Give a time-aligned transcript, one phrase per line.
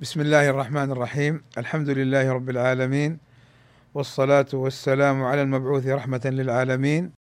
[0.00, 3.18] بسم الله الرحمن الرحيم الحمد لله رب العالمين
[3.94, 7.12] والصلاة والسلام على المبعوث رحمة للعالمين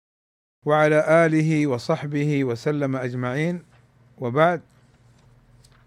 [0.66, 3.64] وعلى آله وصحبه وسلم أجمعين
[4.18, 4.62] وبعد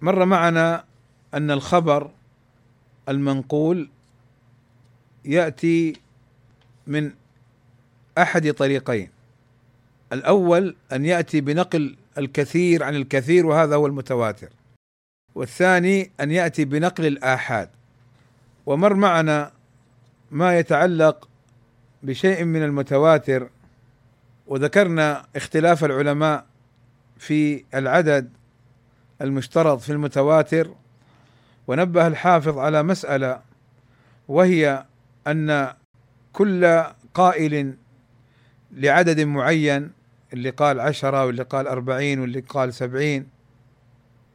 [0.00, 0.84] مر معنا
[1.34, 2.10] أن الخبر
[3.08, 3.88] المنقول
[5.24, 5.92] يأتي
[6.86, 7.10] من
[8.18, 9.10] أحد طريقين
[10.12, 14.48] الأول أن يأتي بنقل الكثير عن الكثير وهذا هو المتواتر
[15.34, 17.68] والثاني أن يأتي بنقل الآحاد.
[18.66, 19.52] ومر معنا
[20.30, 21.28] ما يتعلق
[22.02, 23.48] بشيء من المتواتر
[24.46, 26.46] وذكرنا اختلاف العلماء
[27.18, 28.32] في العدد
[29.22, 30.74] المشترط في المتواتر.
[31.66, 33.40] ونبه الحافظ على مسألة
[34.28, 34.84] وهي
[35.26, 35.72] أن
[36.32, 36.84] كل
[37.14, 37.74] قائل
[38.72, 39.90] لعدد معين
[40.32, 43.26] اللي قال عشرة واللي قال أربعين واللي قال سبعين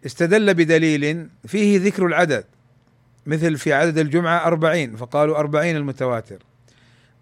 [0.06, 2.46] استدل بدليل فيه ذكر العدد
[3.26, 6.38] مثل في عدد الجمعة أربعين فقالوا أربعين المتواتر.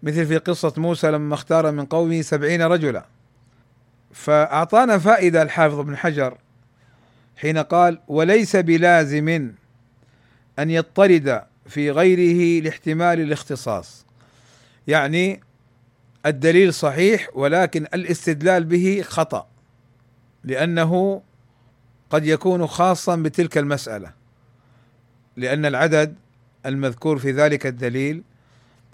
[0.02, 3.06] مثل في قصة موسى لما اختار من قومه سبعين رجلا.
[4.12, 6.38] فأعطانا فائدة الحافظ ابن حجر
[7.36, 9.28] حين قال وليس بلازم
[10.58, 14.06] أن يضطرد في غيره لاحتمال الاختصاص
[14.86, 15.40] يعني
[16.26, 19.46] الدليل صحيح ولكن الاستدلال به خطأ
[20.44, 21.22] لأنه
[22.14, 24.12] قد يكون خاصا بتلك المسألة
[25.36, 26.16] لأن العدد
[26.66, 28.22] المذكور في ذلك الدليل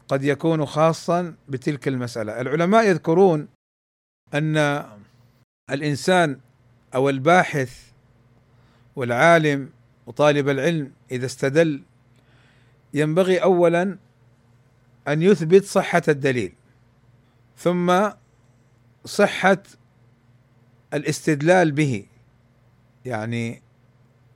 [0.09, 2.41] قد يكون خاصا بتلك المسألة.
[2.41, 3.49] العلماء يذكرون
[4.35, 4.85] أن
[5.71, 6.41] الإنسان
[6.95, 7.91] أو الباحث
[8.97, 9.71] والعالم
[10.07, 11.83] وطالب العلم إذا استدل
[12.95, 13.99] ينبغي أولا
[15.09, 16.53] أن يثبت صحة الدليل
[17.57, 18.11] ثم
[19.05, 19.63] صحة
[20.95, 22.07] الاستدلال به.
[23.05, 23.63] يعني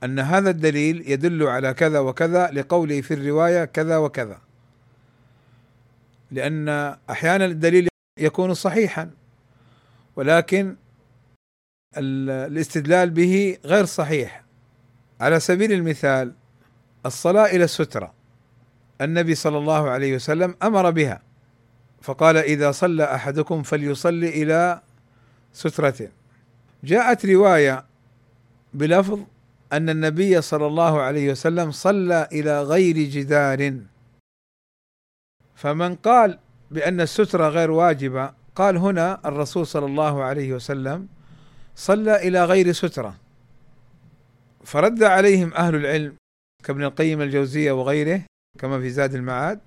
[0.05, 4.39] أن هذا الدليل يدل على كذا وكذا لقوله في الرواية كذا وكذا.
[6.31, 6.69] لأن
[7.11, 9.11] أحيانا الدليل يكون صحيحا
[10.16, 10.77] ولكن
[11.97, 14.44] الاستدلال به غير صحيح.
[15.21, 16.33] على سبيل المثال
[17.06, 18.15] الصلاة إلى السترة
[19.00, 21.22] النبي صلى الله عليه وسلم أمر بها
[22.03, 24.81] فقال إذا صلى أحدكم فليصلي إلى
[25.53, 26.09] سترة.
[26.84, 27.84] جاءت رواية
[28.75, 29.21] بلفظ
[29.73, 33.75] أن النبي صلى الله عليه وسلم صلى إلى غير جدار
[35.55, 36.39] فمن قال
[36.71, 41.09] بأن الستره غير واجبة قال هنا الرسول صلى الله عليه وسلم
[41.77, 43.15] صلى إلى غير سترة
[44.65, 46.15] فرد عليهم أهل العلم
[46.65, 48.23] كابن القيم الجوزية وغيره
[48.59, 49.61] كما في زاد المعاد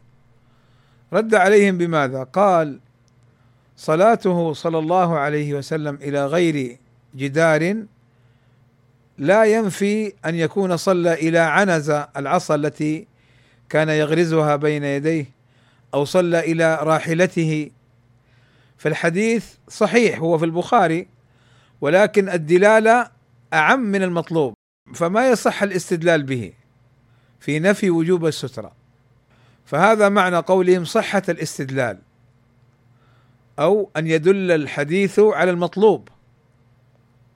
[1.14, 2.80] رد عليهم بماذا؟ قال
[3.78, 6.78] صلاته صلى الله عليه وسلم إلى غير
[7.16, 7.86] جدار
[9.18, 13.08] لا ينفي أن يكون صلى إلى عنز العصا التي
[13.70, 15.26] كان يغرزها بين يديه
[15.94, 17.72] أو صلى إلى راحلته.
[18.78, 21.08] فالحديث صحيح هو في البخاري
[21.82, 23.10] ولكن الدلاله
[23.54, 24.54] أعم من المطلوب
[24.96, 26.54] فما يصح الاستدلال به
[27.40, 28.72] في نفي وجوب السترة.
[29.66, 31.98] فهذا معنى قولهم صحة الاستدلال
[33.60, 36.10] أو أن يدل الحديث على المطلوب.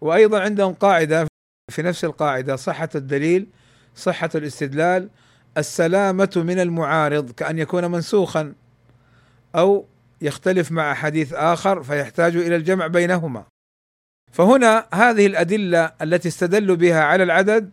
[0.01, 1.30] وأيضا عندهم قاعدة
[1.71, 3.47] في نفس القاعدة صحة الدليل
[3.95, 5.09] صحة الاستدلال
[5.57, 8.53] السلامة من المعارض كأن يكون منسوخا
[9.55, 9.85] أو
[10.21, 13.43] يختلف مع حديث آخر فيحتاج إلى الجمع بينهما.
[14.31, 17.69] فهنا هذه الأدلة التي استدلوا بها على العدد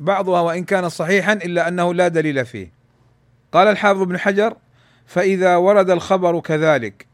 [0.00, 2.72] بعضها وإن كان صحيحا إلا أنه لا دليل فيه.
[3.52, 4.56] قال الحافظ ابن حجر
[5.06, 7.06] فإذا ورد الخبر كذلك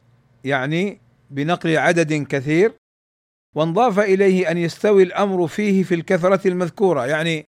[0.45, 1.01] يعني
[1.31, 2.73] بنقل عدد كثير
[3.57, 7.45] وانضاف إليه أن يستوي الأمر فيه في الكثرة المذكورة يعني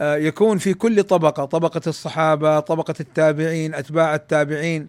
[0.00, 4.88] آه، يكون في كل طبقة طبقة الصحابة طبقة التابعين أتباع التابعين.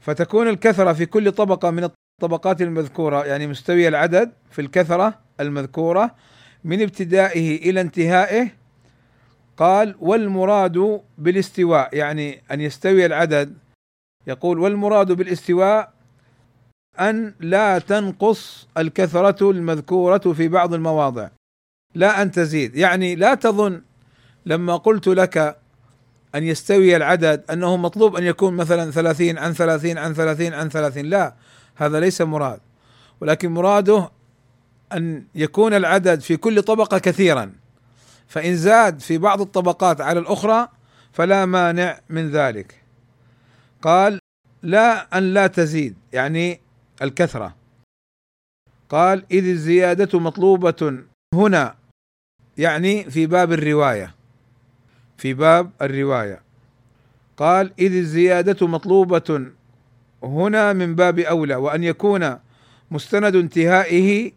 [0.00, 6.14] فتكون الكثرة في كل طبقة من الطبقات المذكورة يعني مستوي العدد في الكثرة المذكورة
[6.64, 8.48] من ابتدائه إلى انتهائه.
[9.56, 13.56] قال والمراد بالاستواء يعني أن يستوي العدد.
[14.26, 15.92] يقول والمراد بالاستواء
[17.00, 21.28] أن لا تنقص الكثرة المذكورة في بعض المواضع.
[21.94, 22.76] لا أن تزيد.
[22.76, 23.82] يعني لا تظن
[24.46, 25.58] لما قلت لك
[26.34, 31.06] أن يستوي العدد أنه مطلوب أن يكون مثلا ثلاثين عن ثلاثين عن ثلاثين عن ثلاثين.
[31.06, 31.34] لا
[31.76, 32.60] هذا ليس مراد.
[33.20, 34.10] ولكن مراده
[34.92, 37.52] أن يكون العدد في كل طبقة كثيرا.
[38.28, 40.68] فإن زاد في بعض الطبقات على الأخرى
[41.12, 42.82] فلا مانع من ذلك.
[43.82, 44.18] قال
[44.62, 45.96] لا أن لا تزيد.
[46.12, 46.60] يعني
[47.02, 47.54] الكثرة.
[48.88, 50.98] قال إذ الزيادة مطلوبة
[51.34, 51.74] هنا
[52.58, 54.14] يعني في باب الرواية.
[55.18, 56.42] في باب الرواية.
[57.36, 59.50] قال إذ الزيادة مطلوبة
[60.22, 62.38] هنا من باب أولى وأن يكون
[62.90, 64.32] مستند انتهائه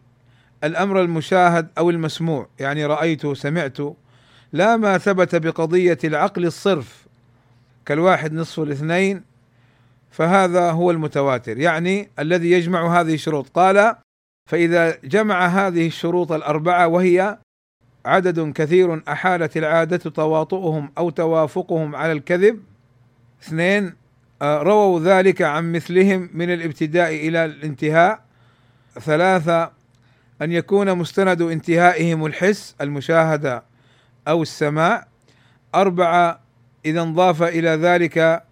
[0.64, 3.78] الأمر المشاهد أو المسموع يعني رأيت سمعت
[4.52, 7.06] لا ما ثبت بقضية العقل الصرف
[7.86, 9.22] كالواحد نصف الاثنين
[10.14, 11.58] فهذا هو المتواتر.
[11.58, 13.48] يعني الذي يجمع هذه الشروط.
[13.48, 13.96] قال
[14.50, 17.38] فإذا جمع هذه الشروط الأربعة وهي
[18.06, 22.62] عدد كثير أحالت العادة تواطؤهم أو توافقهم على الكذب
[23.42, 23.94] اثنين
[24.42, 28.20] آه، رووا ذلك عن مثلهم من الابتداء إلى الانتهاء.
[29.00, 29.70] ثلاثة
[30.42, 33.62] أن يكون مستند انتهائهم الحس المشاهدة
[34.28, 35.06] أو السماع.
[35.74, 36.40] أربعة
[36.86, 38.44] إذا انضاف إلى ذلك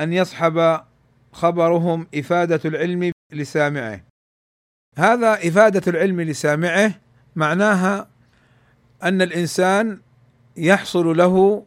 [0.00, 0.85] أن يصحب
[1.36, 4.00] خبرهم إفادة العلم لسامعه.
[4.98, 6.94] هذا إفادة العلم لسامعه
[7.36, 8.08] معناها
[9.02, 10.00] أن الإنسان
[10.56, 11.66] يحصل له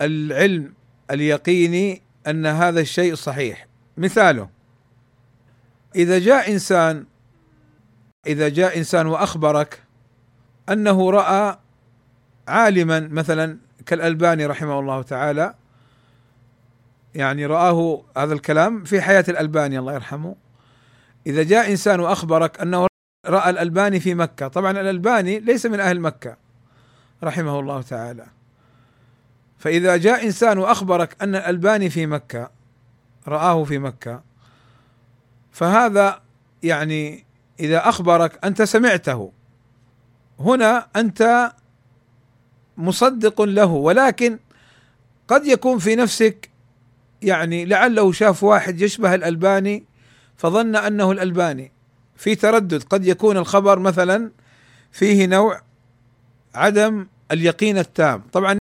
[0.00, 0.74] العلم
[1.10, 3.66] اليقيني أن هذا الشيء صحيح.
[3.96, 4.48] مثاله
[5.96, 7.04] إذا جاء إنسان
[8.26, 9.82] إذا جاء إنسان وأخبرك
[10.68, 11.58] أنه رأى
[12.48, 15.54] عالما مثلا كالألباني رحمه الله تعالى
[17.18, 20.36] يعني رآه هذا الكلام في حياة الألباني الله يرحمه.
[21.26, 22.86] إذا جاء إنسان وأخبرك أنه
[23.26, 26.36] رأى الألباني في مكة طبعا الألباني ليس من أهل مكة
[27.22, 28.26] رحمه الله تعالى.
[29.58, 32.50] فإذا جاء إنسان وأخبرك أن الألباني في مكة
[33.28, 34.22] رآه في مكة
[35.52, 36.20] فهذا
[36.62, 37.24] يعني
[37.60, 39.32] إذا أخبرك أنت سمعته.
[40.40, 41.52] هنا أنت
[42.76, 44.38] مصدق له ولكن
[45.28, 46.50] قد يكون في نفسك
[47.22, 49.84] يعني لعله شاف واحد يشبه الألباني
[50.36, 51.72] فظن أنه الألباني.
[52.16, 54.30] في تردد قد يكون الخبر مثلا
[54.92, 55.60] فيه نوع
[56.54, 58.22] عدم اليقين التام.
[58.32, 58.58] طبعا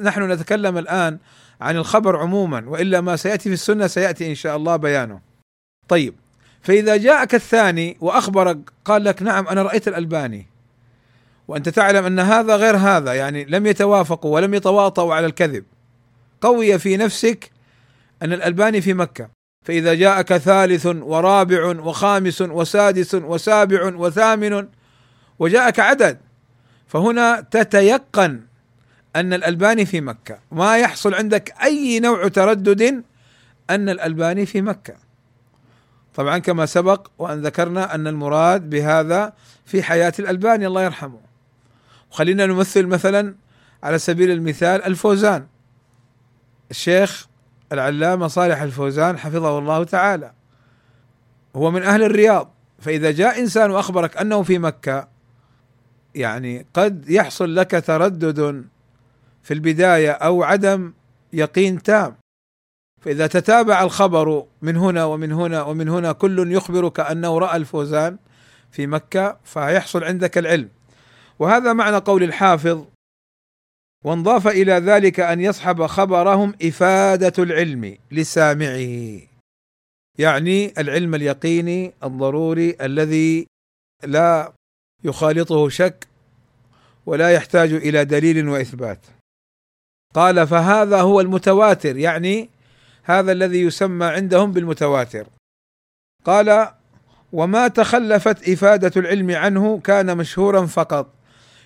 [0.00, 1.18] نحن نتكلم الآن
[1.60, 5.20] عن الخبر عموما وإلا ما سيأتي في السنة سيأتي إن شاء الله بيانه.
[5.88, 6.14] طيب
[6.62, 10.46] فإذا جاءك الثاني وأخبرك قال لك نعم أنا رأيت الألباني.
[11.48, 15.64] وأنت تعلم أن هذا غير هذا يعني لم يتوافقوا ولم يتواطؤوا على الكذب.
[16.40, 17.51] قوي في نفسك
[18.22, 19.30] أن الألباني في مكة.
[19.64, 24.68] فإذا جاءك ثالث ورابع وخامس وسادس وسابع وثامن
[25.38, 26.18] وجاءك عدد
[26.86, 28.40] فهنا تتيقن
[29.16, 30.38] أن الألباني في مكة.
[30.52, 33.04] ما يحصل عندك أي نوع تردد
[33.70, 34.94] أن الألباني في مكة.
[36.14, 39.32] طبعا كما سبق وأن ذكرنا أن المراد بهذا
[39.66, 41.20] في حياة الألباني الله يرحمه.
[42.10, 43.34] وخلينا نمثل مثلا
[43.82, 45.46] على سبيل المثال الفوزان.
[46.70, 47.31] الشيخ
[47.72, 50.32] العلامة صالح الفوزان حفظه الله تعالى.
[51.56, 55.08] هو من أهل الرياض فإذا جاء إنسان وأخبرك أنه في مكة
[56.14, 58.64] يعني قد يحصل لك تردد
[59.42, 60.92] في البداية أو عدم
[61.32, 62.16] يقين تام.
[63.00, 68.16] فإذا تتابع الخبر من هنا ومن هنا ومن هنا كل يخبرك أنه رأى الفوزان
[68.70, 70.68] في مكة فيحصل عندك العلم.
[71.38, 72.84] وهذا معنى قول الحافظ
[74.04, 79.20] وانضاف إلى ذلك أن يصحب خبرهم إفادة العلم لسامعه.
[80.18, 83.46] يعني العلم اليقيني الضروري الذي
[84.04, 84.52] لا
[85.04, 86.06] يخالطه شك
[87.06, 89.06] ولا يحتاج إلى دليل وإثبات.
[90.14, 92.50] قال فهذا هو المتواتر يعني
[93.02, 95.26] هذا الذي يسمى عندهم بالمتواتر.
[96.24, 96.68] قال
[97.32, 101.14] وما تخلفت إفادة العلم عنه كان مشهورا فقط.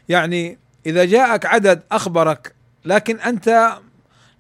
[0.09, 3.77] يعني إذا جاءك عدد أخبرك لكن أنت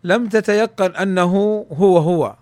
[0.04, 2.36] لم تتيقن أنه هو هو.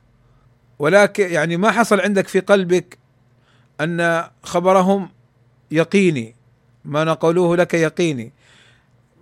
[0.78, 2.99] ولكن يعني ما حصل عندك في قلبك
[3.80, 5.08] أن خبرهم
[5.70, 6.34] يقيني
[6.84, 8.32] ما نقولوه لك يقيني.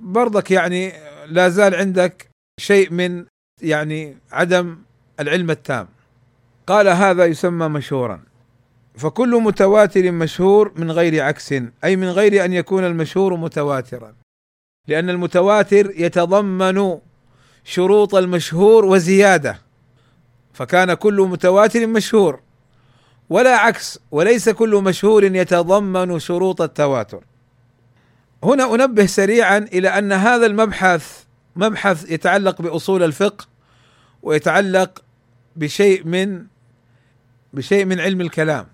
[0.00, 0.92] برضك يعني
[1.26, 2.26] لا زال عندك
[2.60, 3.24] شيء من
[3.62, 4.78] يعني عدم
[5.20, 5.88] العلم التام.
[6.66, 8.22] قال هذا يسمى مشهورا.
[8.94, 14.21] فكل متواتر مشهور من غير عكس أي من غير أن يكون المشهور متواترا.
[14.88, 16.98] لأن المتواتر يتضمن
[17.64, 19.58] شروط المشهور وزيادة
[20.52, 22.40] فكان كل متواتر مشهور
[23.30, 27.24] ولا عكس وليس كل مشهور يتضمن شروط التواتر.
[28.44, 31.24] هنا أنبه سريعا إلى أن هذا المبحث
[31.56, 33.46] مبحث يتعلق بأصول الفقه
[34.22, 35.02] ويتعلق
[35.56, 36.44] بشيء من
[37.52, 38.66] بشيء من علم الكلام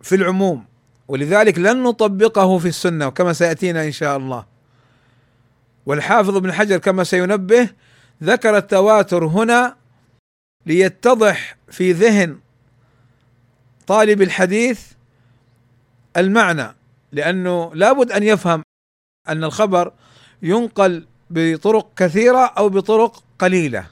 [0.00, 0.64] في العموم
[1.08, 4.53] ولذلك لن نطبقه في السنة وكما سيأتينا إن شاء الله.
[5.86, 7.70] والحافظ ابن حجر كما سينبه
[8.22, 9.76] ذكر التواتر هنا
[10.66, 12.38] ليتضح في ذهن
[13.86, 14.92] طالب الحديث
[16.16, 16.74] المعنى
[17.12, 18.62] لأنه لابد أن يفهم
[19.28, 19.92] أن الخبر
[20.42, 23.86] ينقل بطرق كثيرة أو بطرق قليلة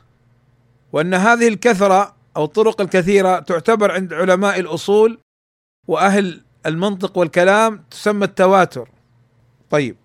[0.92, 5.18] وأن هذه الكثرة أو الطرق الكثيرة تعتبر عند علماء الأصول
[5.88, 8.88] وأهل المنطق والكلام تسمى التواتر.
[9.70, 9.96] طيب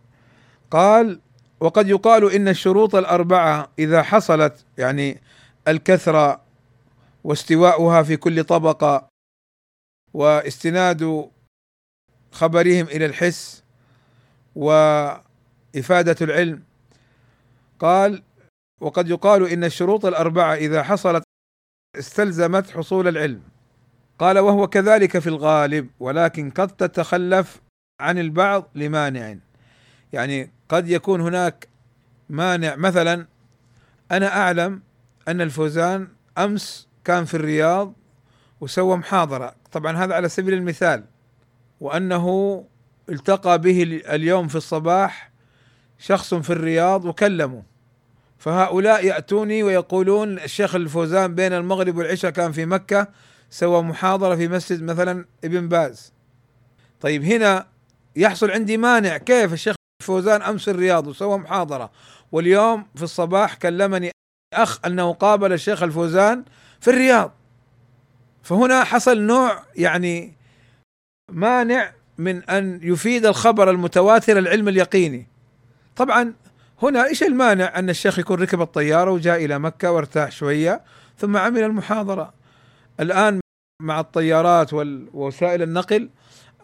[0.71, 1.19] قال
[1.59, 5.21] وقد يقال إن الشروط الأربعة إذا حصلت يعني
[5.67, 6.41] الكثرة
[7.23, 9.07] واستواؤها في كل طبقة
[10.13, 11.29] واستناد
[12.31, 13.63] خبرهم إلى الحس
[14.55, 16.63] وإفادة العلم
[17.79, 18.23] قال
[18.81, 21.23] وقد يقال إن الشروط الأربعة إذا حصلت
[21.95, 23.41] استلزمت حصول العلم.
[24.19, 27.61] قال وهو كذلك في الغالب ولكن قد تتخلف
[28.01, 29.35] عن البعض لمانع.
[30.13, 31.67] يعني قد يكون هناك
[32.29, 32.75] مانع.
[32.75, 33.27] مثلا
[34.11, 34.81] أنا أعلم
[35.27, 36.07] أن الفوزان
[36.37, 37.93] أمس كان في الرياض
[38.61, 39.55] وسوى محاضرة.
[39.71, 41.03] طبعا هذا على سبيل المثال
[41.81, 42.65] وأنه
[43.09, 45.31] التقى به اليوم في الصباح
[45.99, 47.63] شخص في الرياض وكلمه.
[48.37, 53.07] فهؤلاء يأتوني ويقولون الشيخ الفوزان بين المغرب والعشاء كان في مكة
[53.49, 56.13] سوى محاضرة في مسجد مثلا ابن باز.
[57.01, 57.67] طيب هنا
[58.15, 59.17] يحصل عندي مانع.
[59.17, 59.76] كيف الشيخ
[60.07, 61.91] الفوزان أمس الرياض وسوى محاضرة.
[62.31, 64.11] واليوم في الصباح كلمني
[64.53, 66.43] أخ أنه قابل الشيخ الفوزان
[66.79, 67.31] في الرياض.
[68.43, 70.33] فهنا حصل نوع يعني
[71.31, 75.27] مانع من أن يفيد الخبر المتواتر العلم اليقيني.
[75.95, 76.33] طبعا
[76.81, 80.81] هنا إيش المانع؟ أن الشيخ يكون ركب الطيارة وجاء إلى مكة وارتاح شوية
[81.17, 82.33] ثم عمل المحاضرة.
[82.99, 83.39] الآن
[83.81, 86.09] مع الطيارات ووسائل النقل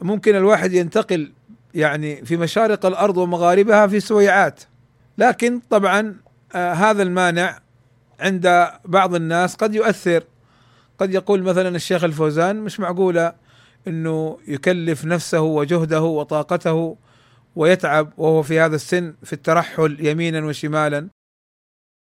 [0.02, 1.32] ممكن الواحد ينتقل
[1.74, 4.64] يعني في مشارق الأرض ومغاربها في سويعات.
[5.18, 6.16] لكن طبعا
[6.56, 7.60] آه هذا المانع
[8.20, 10.24] عند بعض الناس قد يؤثر.
[11.00, 13.34] قد يقول مثلا الشيخ الفوزان مش معقولة
[13.88, 16.98] إنه يكلف نفسه وجهده وطاقته
[17.56, 21.08] ويتعب وهو في هذا السن في الترحل يمينا وشمالا.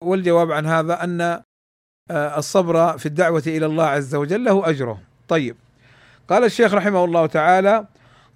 [0.03, 1.21] والجواب عن هذا أن
[2.11, 5.01] آه، الصبر في الدعوة إلى الله عز وجل له أجره.
[5.27, 5.55] طيب.
[6.29, 7.87] قال الشيخ رحمه الله تعالى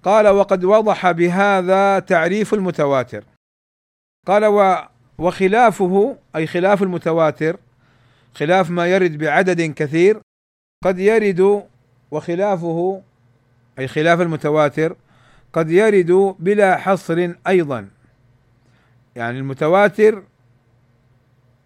[0.04, 3.24] قال وقد وضح بهذا تعريف المتواتر.
[4.26, 4.44] قال
[5.18, 7.56] وخلافه أي خلاف المتواتر
[8.34, 10.20] خلاف ما يرد بعدد كثير
[10.84, 11.64] قد يرد
[12.10, 13.02] وخلافه
[13.78, 14.96] أي خلاف المتواتر
[15.52, 17.88] قد يرد بلا حصر أيضا.
[19.16, 20.22] يعني المتواتر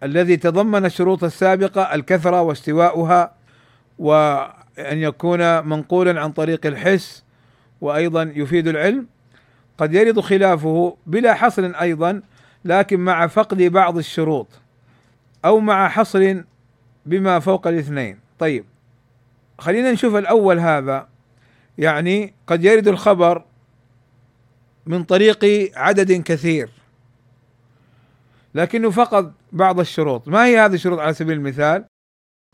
[0.03, 3.31] الذي تضمن الشروط السابقة الكثرة واستواؤها
[3.99, 7.24] وأن يكون منقولا عن طريق الحس
[7.85, 9.07] وأيضا يفيد العلم.
[9.77, 12.21] قد يرد خلافه بلا حصر أيضا
[12.65, 14.47] لكن مع فقد بعض الشروط
[15.45, 16.41] أو مع حصر
[17.05, 18.17] بما فوق الاثنين.
[18.39, 18.65] طيب
[19.59, 21.07] خلينا نشوف الأول هذا.
[21.77, 23.43] يعني قد يرد الخبر
[24.85, 26.69] من طريق عدد كثير
[28.55, 30.27] لكنه فقد بعض الشروط.
[30.27, 31.85] ما هي هذه الشروط على سبيل المثال؟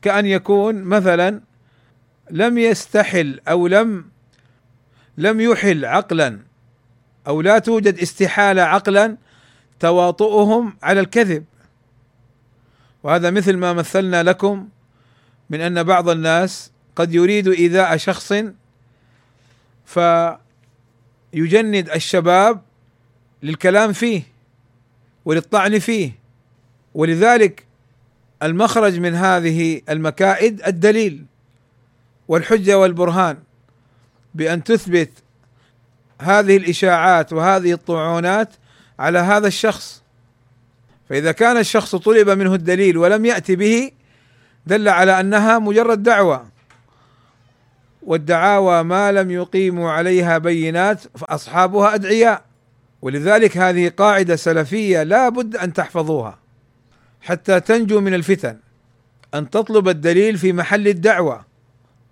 [0.02, 1.42] كأن يكون مثلا
[2.32, 4.11] لم يستحل أو لم
[5.18, 6.40] لم يحل عقلا
[7.28, 9.18] أو لا توجد استحالة عقلا
[9.80, 11.46] تواطؤهم على الكذب.
[13.04, 14.70] وهذا مثل ما مثلنا لكم
[15.50, 18.34] من أن بعض الناس قد يريد إيذاء شخص
[19.86, 22.62] فيجند الشباب
[23.44, 24.24] للكلام فيه
[25.26, 26.12] وللطعن فيه.
[26.94, 27.66] ولذلك
[28.44, 31.26] المخرج من هذه المكائد الدليل
[32.28, 33.38] والحجة والبرهان.
[34.36, 35.10] بأن تثبت
[36.22, 38.50] هذه الإشاعات وهذه الطعونات
[39.00, 40.04] على هذا الشخص.
[41.10, 43.92] فإذا كان الشخص طلب منه الدليل ولم ياتي به
[44.68, 46.46] دل على أنها مجرد دعوة.
[48.04, 52.44] والدعاوى ما لم يقيموا عليها بينات فأصحابها أدعياء.
[53.02, 56.40] ولذلك هذه قاعدة سلفية لا بد أن تحفظوها
[57.22, 58.58] حتى تنجو من الفتن
[59.34, 61.51] أن تطلب الدليل في محل الدعوة.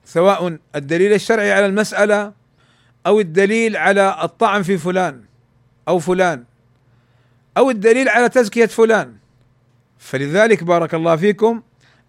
[0.10, 2.34] سواء الدليل الشرعي على المسألة
[3.08, 5.22] أو الدليل على الطعن في فلان
[5.88, 6.44] أو فلان
[7.58, 9.16] أو الدليل على تزكية فلان.
[10.00, 11.62] فلذلك بارك الله فيكم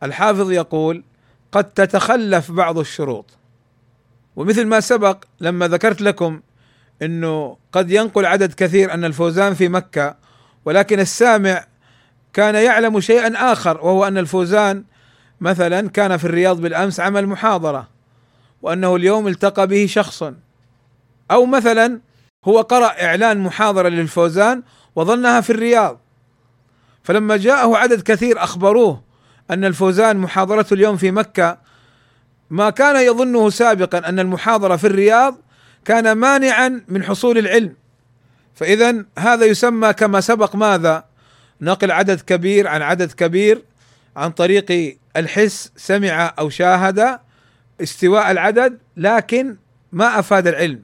[0.02, 1.04] الحافظ يقول
[1.52, 3.26] قد تتخلف بعض الشروط.
[4.36, 6.40] ومثل ما سبق لما ذكرت لكم
[7.02, 10.16] إنه قد ينقل عدد كثير أن الفوزان في مكة
[10.64, 11.64] ولكن السامع
[12.32, 14.84] كان يعلم شيئا آخر وهو أن الفوزان
[15.40, 17.88] مثلا كان في الرياض بالأمس عمل محاضرة
[18.62, 20.22] وأنه اليوم التقى به شخص.
[21.30, 22.00] أو مثلا
[22.44, 24.62] هو قرأ إعلان محاضرة للفوزان
[24.96, 26.00] وظنها في الرياض.
[27.02, 29.02] فلما جاءه عدد كثير أخبروه
[29.50, 31.58] أن الفوزان محاضرته اليوم في مكة.
[32.50, 35.36] ما كان يظنه سابقا أن المحاضرة في الرياض
[35.84, 37.74] كان مانعا من حصول العلم.
[38.54, 41.04] فاذا هذا يسمى كما سبق ماذا؟
[41.60, 43.62] نقل عدد كبير عن عدد كبير.
[44.16, 47.20] عن طريق الحس سمع أو شاهد
[47.82, 49.56] استواء العدد لكن
[49.92, 50.82] ما أفاد العلم.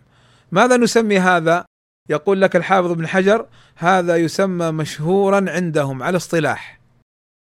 [0.53, 1.65] ماذا نسمي هذا؟
[2.11, 6.81] يقول لك الحافظ ابن حجر هذا يسمى مشهورا عندهم على اصطلاح.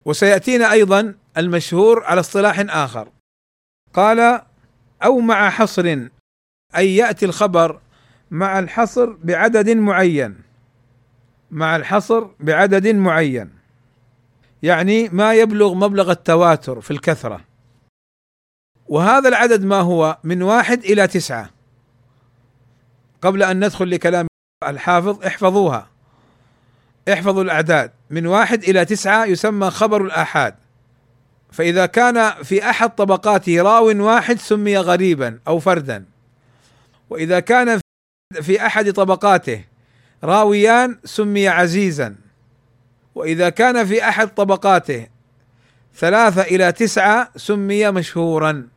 [0.05, 3.09] وسيأتينا أيضا المشهور على اصطلاح آخر.
[3.93, 4.41] قال
[5.03, 6.07] أو مع حصر
[6.75, 7.81] أي يأتي الخبر
[8.31, 10.41] مع الحصر بعدد معين.
[11.51, 13.60] مع الحصر بعدد معين.
[14.63, 17.41] يعني ما يبلغ مبلغ التواتر في الكثرة.
[18.87, 21.49] وهذا العدد ما هو؟ من واحد إلى تسعة.
[23.21, 24.27] قبل أن ندخل لكلام
[24.67, 25.87] الحافظ احفظوها.
[27.13, 27.91] احفظوا الأعداد.
[28.09, 30.55] من واحد إلى تسعة يسمى خبر الآحاد.
[31.51, 36.05] فإذا كان في أحد طبقاته راو واحد سمي غريبا أو فردا.
[37.09, 37.79] وإذا كان
[38.41, 39.63] في أحد طبقاته
[40.23, 42.15] راويان سمي عزيزا.
[43.15, 45.07] وإذا كان في أحد طبقاته
[45.95, 48.67] ثلاثة إلى تسعة سمي مشهورا.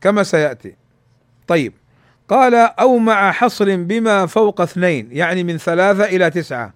[0.00, 0.76] كما سيأتي.
[1.46, 1.72] طيب.
[2.28, 6.72] قال أو مع حصر بما فوق اثنين يعني من ثلاثة إلى تسعة.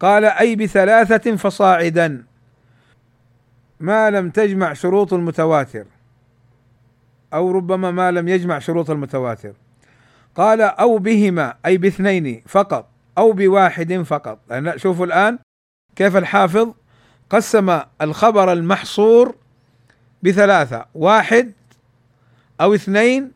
[0.00, 2.24] قال أي بثلاثة فصاعدا.
[3.80, 5.84] ما لم تجمع شروط المتواتر.
[7.34, 9.52] أو ربما ما لم يجمع شروط المتواتر.
[10.34, 12.91] قال أو بهما أي باثنين فقط.
[13.18, 14.38] أو بواحد فقط.
[14.50, 15.38] يعني شوفوا الآن
[15.96, 16.74] كيف الحافظ
[17.30, 19.34] قسم الخبر المحصور
[20.22, 21.52] بثلاثة واحد
[22.60, 23.32] أو اثنين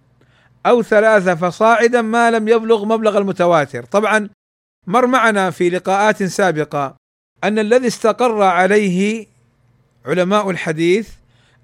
[0.67, 3.85] أو ثلاثة فصاعدا ما لم يبلغ مبلغ المتواتر.
[3.85, 4.29] طبعا
[4.87, 6.97] مر معنا في لقاءات سابقة
[7.45, 9.27] أن الذي استقر عليه
[10.07, 11.11] علماء الحديث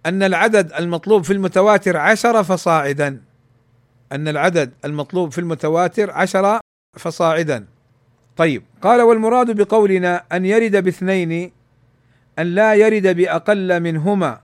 [0.07, 3.23] أن العدد المطلوب في المتواتر عشرة فصاعدا.
[4.13, 6.61] أن العدد المطلوب في المتواتر عشرة
[6.99, 7.67] فصاعدا.
[8.37, 11.53] طيب قال والمراد بقولنا أن يرد باثنين
[12.39, 14.41] أن لا يرد بأقل منهما.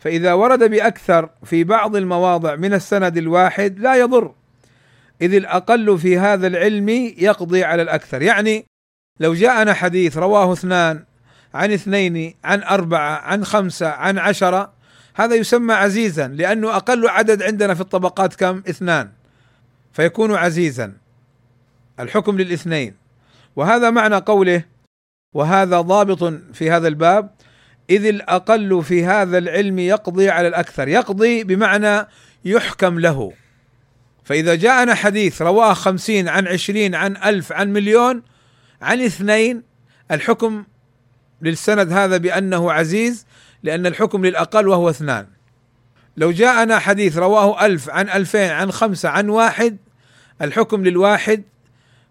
[0.00, 4.34] فإذا ورد بأكثر في بعض المواضع من السند الواحد لا يضر
[5.22, 8.22] إذ الأقل في هذا العلم يقضي على الأكثر.
[8.22, 8.64] يعني
[9.20, 11.04] لو جاءنا حديث رواه اثنان
[11.54, 14.72] عن اثنين عن أربعة عن خمسة عن عشرة
[15.14, 19.10] هذا يسمى عزيزا لأنه أقل عدد عندنا في الطبقات كم؟ اثنان.
[19.92, 21.03] فيكون عزيزا.
[22.00, 22.94] الحكم للاثنين.
[23.56, 24.64] وهذا معنى قوله
[25.34, 27.30] وهذا ضابط في هذا الباب
[27.90, 30.88] إذ الأقل في هذا العلم يقضي على الأكثر.
[30.88, 32.06] يقضي بمعنى
[32.44, 33.32] يحكم له.
[34.24, 38.22] فإذا جاءنا حديث رواه خمسين عن عشرين عن ألف عن مليون
[38.82, 39.62] عن اثنين
[40.10, 40.64] الحكم
[41.42, 43.26] للسند هذا بأنه عزيز
[43.62, 45.26] لأن الحكم للأقل وهو اثنان.
[46.16, 49.76] لو جاءنا حديث رواه ألف عن ألفين عن خمسة عن واحد
[50.42, 51.42] الحكم للواحد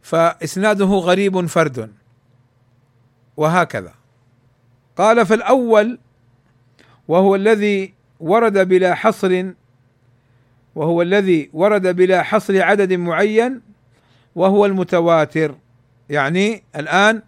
[0.04, 1.92] فإسناده غريب فرد.
[3.38, 3.94] وهكذا.
[4.98, 6.00] قال فالأول
[7.08, 9.46] وهو الذي ورد بلا حصر
[10.76, 13.62] وهو الذي ورد بلا حصر عدد معين
[14.36, 15.56] وهو المتواتر.
[16.10, 17.22] يعني الآن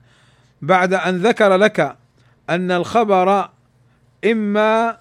[0.62, 1.98] بعد أن ذكر لك
[2.50, 3.50] أن الخبر
[4.26, 4.98] إما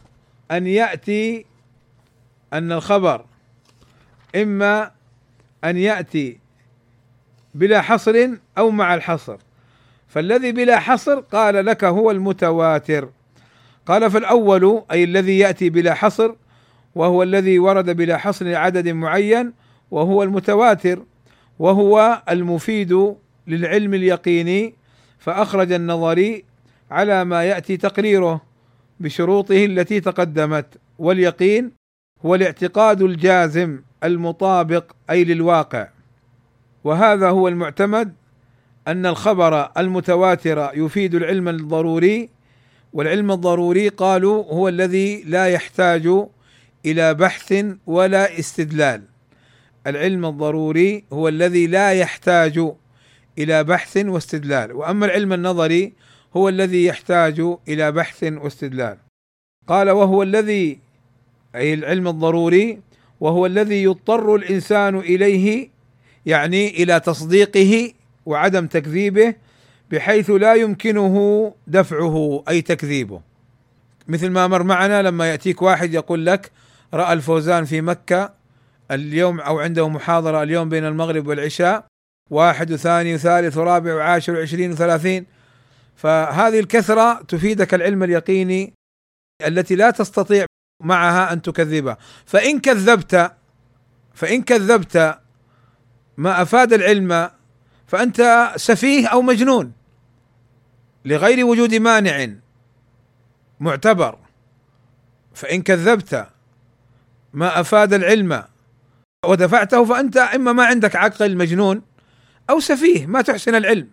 [0.51, 1.47] أن يأتي
[2.53, 3.25] أن الخبر
[4.37, 4.91] إما
[5.65, 6.39] أن يأتي
[7.55, 9.37] بلا حصر أو مع الحصر.
[10.09, 13.09] فالذي بلا حصر قال لك هو المتواتر.
[13.87, 16.35] قال فالأول أي الذي يأتي بلا حصر
[16.95, 19.53] وهو الذي ورد بلا حصر لعدد معين
[19.91, 21.03] وهو المتواتر
[21.59, 23.15] وهو المفيد
[23.47, 24.75] للعلم اليقيني
[25.19, 26.45] فأخرج النظري
[26.91, 28.41] على ما يأتي تقريره
[29.01, 30.67] بشروطه التي تقدمت
[30.99, 31.71] واليقين
[32.27, 35.89] هو الاعتقاد الجازم المطابق أي للواقع.
[36.85, 38.15] وهذا هو المعتمد
[38.89, 42.29] أن الخبر المتواتر يفيد العلم الضروري
[42.93, 46.09] والعلم الضروري قالوا هو الذي لا يحتاج
[46.87, 49.03] إلى بحث ولا استدلال.
[49.87, 52.73] العلم الضروري هو الذي لا يحتاج
[53.39, 55.93] إلى بحث واستدلال وأما العلم النظري
[56.37, 58.99] هو الذي يحتاج إلى بحث واستدلال.
[59.67, 60.79] قال وهو الذي
[61.55, 62.81] أي العلم الضروري
[63.21, 65.74] وهو الذي يضطر الإنسان إليه
[66.27, 67.93] يعني إلى تصديقه
[68.27, 69.35] وعدم تكذيبه
[69.91, 73.21] بحيث لا يمكنه دفعه أي تكذيبه.
[74.09, 76.51] مثل ما مر معنا لما يأتيك واحد يقول لك
[76.95, 78.33] رأى الفوزان في مكة
[78.91, 81.87] اليوم أو عنده محاضرة اليوم بين المغرب والعشاء
[82.31, 85.27] واحد وثاني وثالث ورابع وعاشر وعشرين وثلاثين.
[85.97, 88.75] فهذه الكثرة تفيدك العلم اليقيني
[89.47, 90.47] التي لا تستطيع
[90.83, 93.33] معها أن تكذبها فإن كذبت
[94.15, 95.19] فإن كذبت
[96.17, 97.31] ما أفاد العلم
[97.87, 99.73] فأنت سفيه أو مجنون
[101.05, 102.29] لغير وجود مانع
[103.61, 104.19] معتبر.
[105.35, 106.29] فإن كذبت
[107.33, 108.45] ما أفاد العلم
[109.27, 111.83] ودفعته فأنت إما ما عندك عقل مجنون
[112.51, 113.91] أو سفيه ما تحسن العلم.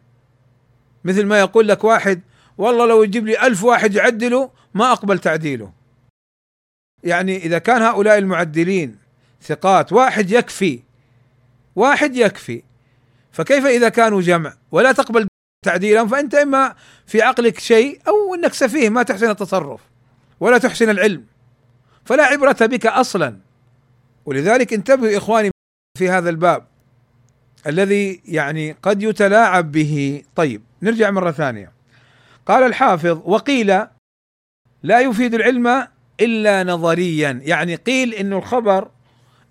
[1.03, 2.21] مثل ما يقول لك واحد
[2.57, 5.71] والله لو يجيب لي ألف واحد يعدله ما أقبل تعديله.
[7.03, 8.97] يعني إذا كان هؤلاء المعدلين
[9.41, 10.79] ثقات واحد يكفي
[11.75, 12.63] واحد يكفي.
[13.31, 15.27] فكيف إذا كانوا جمع؟ ولا تقبل
[15.65, 16.75] تعديلهم فأنت إما
[17.07, 19.81] في عقلك شيء أو أنك سفيه ما تحسن التصرف
[20.39, 21.25] ولا تحسن العلم.
[22.05, 23.37] فلا عبرة بك أصلا.
[24.25, 25.51] ولذلك انتبهوا إخواني
[25.97, 26.67] في هذا الباب
[27.67, 30.23] الذي يعني قد يتلاعب به.
[30.35, 31.71] طيب نرجع مرة ثانية.
[32.45, 33.67] قال الحافظ وقيل
[34.83, 35.87] لا يفيد العلم
[36.19, 37.41] إلا نظريا.
[37.43, 38.91] يعني قيل انه الخبر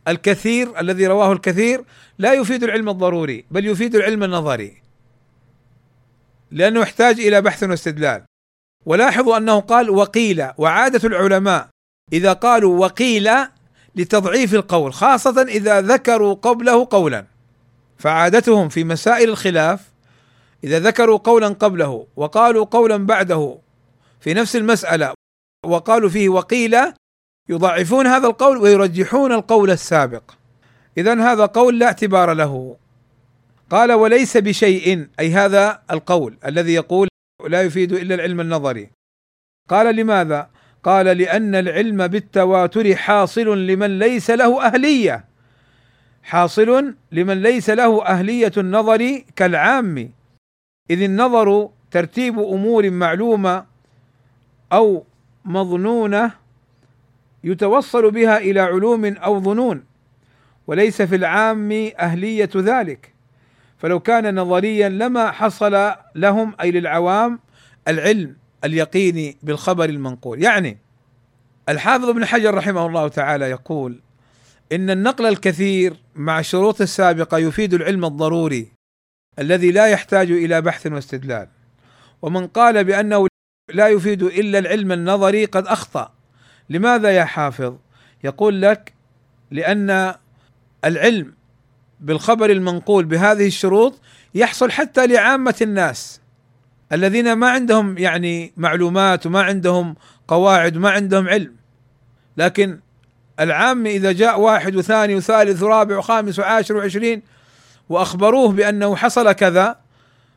[0.08, 1.84] الكثير الذي رواه الكثير
[2.18, 4.82] لا يفيد العلم الضروري بل يفيد العلم النظري.
[6.50, 8.24] لأنه يحتاج إلى بحث واستدلال.
[8.86, 11.68] ولاحظوا أنه قال وقيل وعادة العلماء
[12.12, 13.30] إذا قالوا وقيل
[13.96, 17.26] لتضعيف القول خاصة إذا ذكروا قبله قولا.
[17.98, 19.90] فعادتهم في مسائل الخلاف
[20.64, 23.58] إذا ذكروا قولا قبله وقالوا قولا بعده
[24.20, 25.14] في نفس المسألة
[25.66, 26.76] وقالوا فيه وقيل
[27.50, 30.22] يضعفون هذا القول ويرجحون القول السابق.
[30.98, 32.76] اذا هذا قول لا اعتبار له.
[33.70, 37.08] قال وليس بشيء أي هذا القول الذي يقول
[37.48, 38.90] لا يفيد إلا العلم النظري.
[39.68, 40.48] قال لماذا؟
[40.84, 45.24] قال لأن العلم بالتواتر حاصل لمن ليس له أهلية.
[46.22, 50.10] حاصل لمن ليس له أهلية النظر كالعام.
[50.90, 53.64] إذ النظر ترتيب أمور معلومة
[54.72, 55.04] أو
[55.44, 56.39] مظنونة
[57.44, 59.84] يتوصل بها إلى علوم أو ظنون
[60.66, 63.14] وليس في العام أهلية ذلك.
[63.78, 67.38] فلو كان نظريا لما حصل لهم أي للعوام
[67.88, 70.42] العلم اليقيني بالخبر المنقول.
[70.42, 70.78] يعني
[71.68, 74.00] الحافظ ابن حجر رحمه الله تعالى يقول
[74.72, 78.72] إن النقل الكثير مع الشروط السابقة يفيد العلم الضروري
[79.38, 81.48] الذي لا يحتاج إلى بحث واستدلال.
[82.22, 83.26] ومن قال بأنه
[83.74, 86.12] لا يفيد إلا العلم النظري قد أخطأ.
[86.70, 87.74] لماذا يا حافظ؟
[88.24, 88.92] يقول لك
[89.50, 90.14] لأن
[90.84, 91.34] العلم
[92.00, 94.00] بالخبر المنقول بهذه الشروط
[94.34, 96.20] يحصل حتى لعامة الناس
[96.92, 99.94] الذين ما عندهم يعني معلومات وما عندهم
[100.28, 101.56] قواعد وما عندهم علم.
[102.36, 102.80] لكن
[103.40, 107.22] العام إذا جاء واحد وثاني وثالث ورابع وخامس وعاشر وعشرين
[107.88, 109.78] وأخبروه بأنه حصل كذا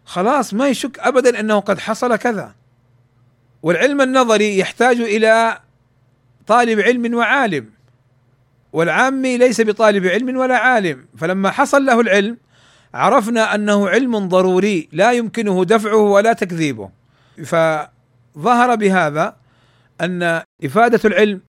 [0.06, 2.56] خلاص ما يشك ابدا أنه قد حصل كذا.
[3.64, 5.60] والعلم النظري يحتاج إلى
[6.48, 7.70] طالب علم وعالم
[8.74, 11.06] والعامي ليس بطالب علم ولا عالم.
[11.18, 12.38] فلما حصل له العلم
[12.94, 16.90] عرفنا أنه علم ضروري لا يمكنه دفعه ولا تكذيبه.
[17.46, 19.36] فظهر بهذا
[20.02, 21.42] أن إفادة العلم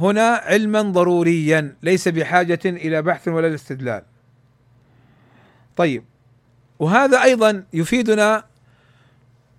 [0.00, 4.02] هنا علما ضروريا ليس بحاجة إلى بحث ولا استدلال
[5.76, 6.04] طيب
[6.78, 8.44] وهذا أيضا يفيدنا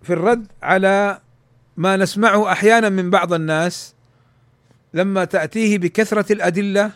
[0.01, 1.21] في الرد على
[1.77, 3.95] ما نسمعه أحيانا من بعض الناس
[4.93, 6.91] لما تأتيه بكثرة الأدلة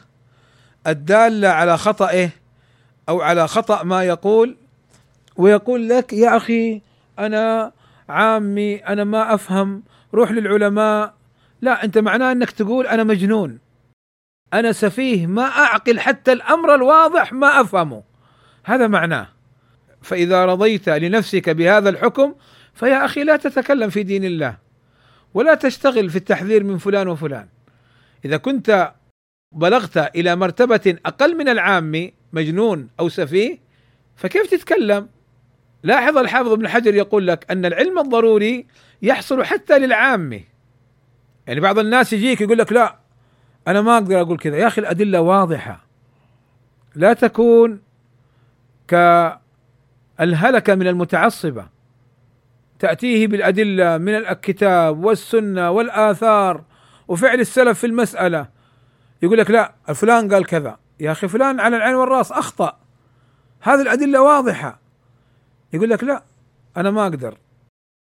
[0.88, 2.30] الدالة على خطئه
[3.10, 4.58] أو على خطأ ما يقول
[5.38, 6.82] ويقول لك يا أخي
[7.20, 7.72] أنا
[8.10, 9.84] عامي أنا ما أفهم
[10.14, 11.14] روح للعلماء.
[11.62, 13.60] لا أنت معناه أنك تقول أنا مجنون.
[14.54, 18.04] أنا سفيه ما أعقل حتى الأمر الواضح ما أفهمه.
[18.64, 19.28] هذا معناه.
[20.02, 22.36] فإذا رضيت لنفسك بهذا الحكم
[22.74, 24.58] فيا أخي لا تتكلم في دين الله
[25.34, 27.48] ولا تشتغل في التحذير من فلان وفلان.
[28.25, 28.93] إذا كنت
[29.56, 33.60] بلغت إلى مرتبة أقل من العام مجنون أو سفيه
[34.15, 35.10] فكيف تتكلم؟
[35.84, 38.65] لاحظ الحافظ ابن حجر يقول لك أن العلم الضروري
[39.01, 40.41] يحصل حتى للعامه
[41.47, 42.95] يعني بعض الناس يجيك يقول لك لا
[43.67, 44.58] أنا ما أقدر أقول كذا.
[44.58, 45.86] يا أخي الأدلة واضحة.
[46.95, 47.82] لا تكون
[48.88, 51.67] كالهلكة من المتعصبة.
[52.80, 56.63] تأتيه بالأدلة من الكتاب والسنة والآثار
[57.08, 58.48] وفعل السلف في المسألة.
[59.22, 60.78] يقول لك لا فلان قال كذا.
[61.00, 62.78] يا أخي فلان على العين والرأس أخطأ.
[63.62, 64.80] هذه الأدلة واضحة.
[65.74, 66.24] يقول لك لا
[66.78, 67.38] أنا ما أقدر.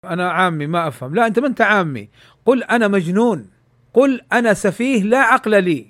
[0.05, 1.15] أنا عامي ما أفهم.
[1.15, 2.09] لا أنت ما أنت عامي.
[2.47, 3.51] قل أنا مجنون.
[3.95, 5.87] قل أنا سفيه لا عقل لي.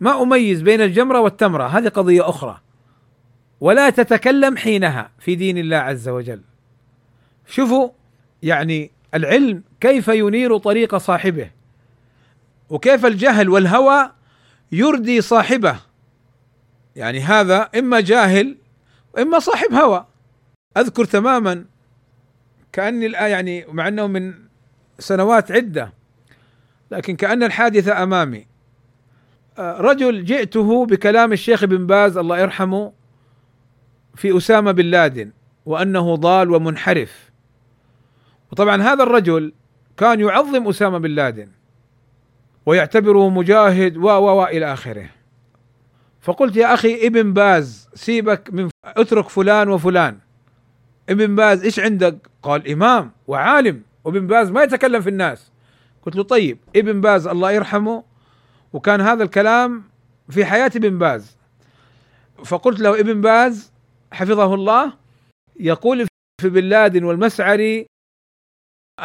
[0.00, 1.64] ما أميز بين الجمرة والتمرة.
[1.66, 2.60] هذه قضية أخرى.
[3.60, 6.42] ولا تتكلم حينها في دين الله عز وجل.
[7.46, 7.90] شوفوا
[8.42, 11.50] يعني العلم كيف ينير طريق صاحبه.
[12.72, 14.10] وكيف الجهل والهوى
[14.72, 15.76] يردي صاحبه؟
[16.96, 18.56] يعني هذا إما جاهل
[19.14, 20.06] وإما صاحب هوى.
[20.76, 21.64] أذكر تماما
[22.72, 24.34] كأني الآن يعني مع أنه من
[24.98, 25.92] سنوات عدة
[26.90, 28.46] لكن كأن الحادثه أمامي.
[29.58, 32.92] آه، رجل جئته بكلام الشيخ بن باز الله يرحمه
[34.14, 35.30] في أسامة بن لادن
[35.66, 37.30] وأنه ضال ومنحرف.
[38.52, 39.52] وطبعا هذا الرجل
[39.96, 41.48] كان يعظم أسامة بن لادن.
[42.66, 45.10] ويعتبره مجاهد و و إلى آخره.
[46.20, 50.18] فقلت يا أخي ابن باز سيبك من اترك فلان وفلان.
[51.08, 53.82] ابن باز إيش عندك؟ قال إمام وعالم.
[54.04, 55.52] وابن باز ما يتكلم في الناس.
[56.02, 58.04] قلت له طيب ابن باز الله يرحمه.
[58.72, 59.84] وكان هذا الكلام
[60.28, 61.36] في حياة ابن باز.
[62.44, 63.72] فقلت له ابن باز
[64.12, 64.92] حفظه الله
[65.60, 66.06] يقول
[66.40, 67.86] في بن لادن والمسعري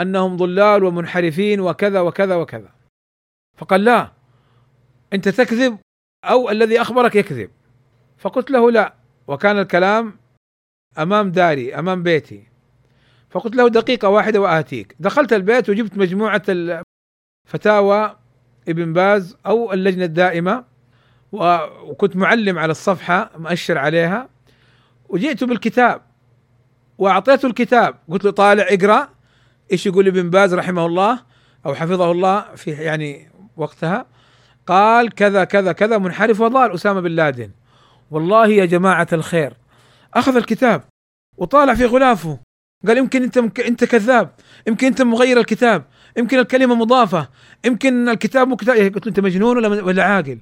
[0.01, 2.76] أنهم ضلال ومنحرفين وكذا وكذا وكذا.
[3.57, 4.11] فقال لا
[5.13, 5.77] أنت تكذب
[6.25, 7.49] أو الذي أخبرك يكذب.
[8.17, 8.93] فقلت له لا
[9.27, 10.13] وكان الكلام
[10.97, 12.47] أمام داري أمام بيتي.
[13.29, 16.43] فقلت له دقيقة واحدة وآتيك دخلت البيت وجبت مجموعة
[17.47, 18.15] فتاوى
[18.67, 20.63] ابن باز أو اللجنة الدائمة
[21.31, 24.29] وكنت معلم على الصفحة مؤشر عليها.
[25.09, 26.01] وجئت بالكتاب
[26.97, 27.95] وأعطيته الكتاب.
[28.09, 29.09] قلت له طالع اقرأ
[29.71, 31.19] إيش يقول ابن باز رحمه الله
[31.65, 34.05] أو حفظه الله في يعني وقتها
[34.67, 37.51] قال كذا كذا كذا منحرف وضال أسامة بن لادن.
[38.11, 39.53] والله يا جماعة الخير
[40.13, 40.83] أخذ الكتاب
[41.37, 42.39] وطالع في غلافه.
[42.87, 43.59] قال يمكن أنت مك...
[43.59, 44.29] أنت كذاب
[44.67, 45.83] يمكن أنت مغير الكتاب
[46.17, 47.29] يمكن الكلمة مضافة
[47.65, 50.39] يمكن الكتاب مو كتاب قلت له أنت مجنون ولا ولا عاقل؟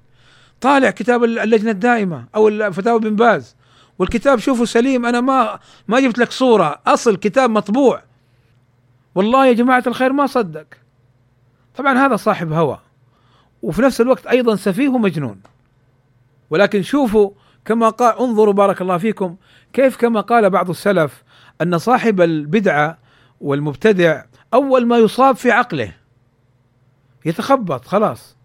[0.61, 3.55] طالع كتاب اللجنة الدائمة أو الفتاوى بن باز.
[3.99, 8.03] والكتاب شوفه سليم أنا ما ما جبت لك صورة أصل كتاب مطبوع.
[9.15, 10.67] والله يا جماعة الخير ما صدق.
[11.75, 12.79] طبعا هذا صاحب هوى.
[13.65, 15.41] وفي نفس الوقت أيضا سفيه ومجنون
[16.49, 17.31] ولكن شوفوا
[17.65, 19.35] كما قال انظروا بارك الله فيكم
[19.73, 21.23] كيف كما قال بعض السلف
[21.61, 22.97] أن صاحب البدعة
[23.41, 24.23] والمبتدع
[24.53, 25.93] أول ما يصاب في عقله.
[27.25, 28.37] يتخبط خلاص.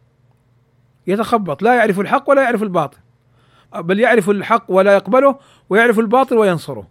[1.07, 2.99] يتخبط لا يعرف الحق ولا يعرف الباطل.
[3.75, 5.39] بل يعرف الحق ولا يقبله
[5.71, 6.89] ويعرف الباطل وينصره.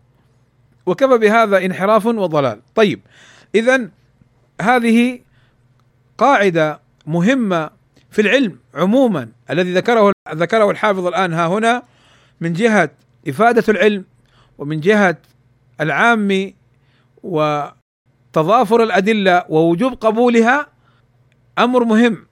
[0.86, 2.62] وكفى بهذا انحراف وضلال.
[2.76, 3.02] طيب
[3.56, 3.90] اذا
[4.62, 5.20] هذه
[6.18, 7.79] قاعدة مهمة
[8.12, 11.84] في العلم عموما الذي ذكره ذكره الحافظ الآن ها هنا
[12.42, 12.90] من جهة
[13.28, 14.06] إفادة العلم
[14.58, 15.18] ومن جهة
[15.82, 16.54] العام
[17.24, 20.68] وتضافر الأدلة ووجوب قبولها
[21.60, 22.28] أمر مهم.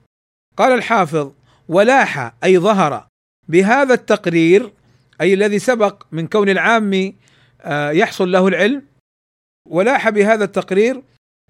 [0.56, 1.32] قال الحافظ
[1.68, 3.06] ولاح أي ظهر
[3.48, 4.72] بهذا التقرير
[5.20, 7.12] أي الذي سبق من كون العام
[7.60, 8.82] آه، يحصل له العلم
[9.68, 11.02] ولاح بهذا التقرير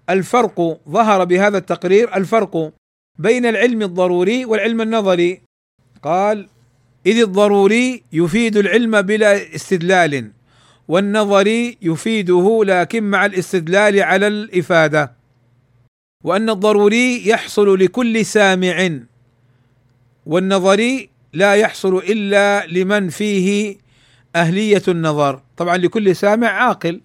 [0.09, 2.73] الفرق ظهر بهذا التقرير الفرق
[3.19, 5.41] بين العلم الضروري والعلم النظري.
[6.03, 6.47] قال
[7.05, 10.31] إذ الضروري يفيد العلم بلا استدلال
[10.87, 15.11] والنظري يفيده لكن مع الاستدلال على الإفادة.
[16.23, 18.99] وأن الضروري يحصل لكل سامع
[20.25, 23.77] والنظري لا يحصل إلا لمن فيه
[24.35, 25.41] أهلية النظر.
[25.57, 27.01] طبعا لكل سامع عاقل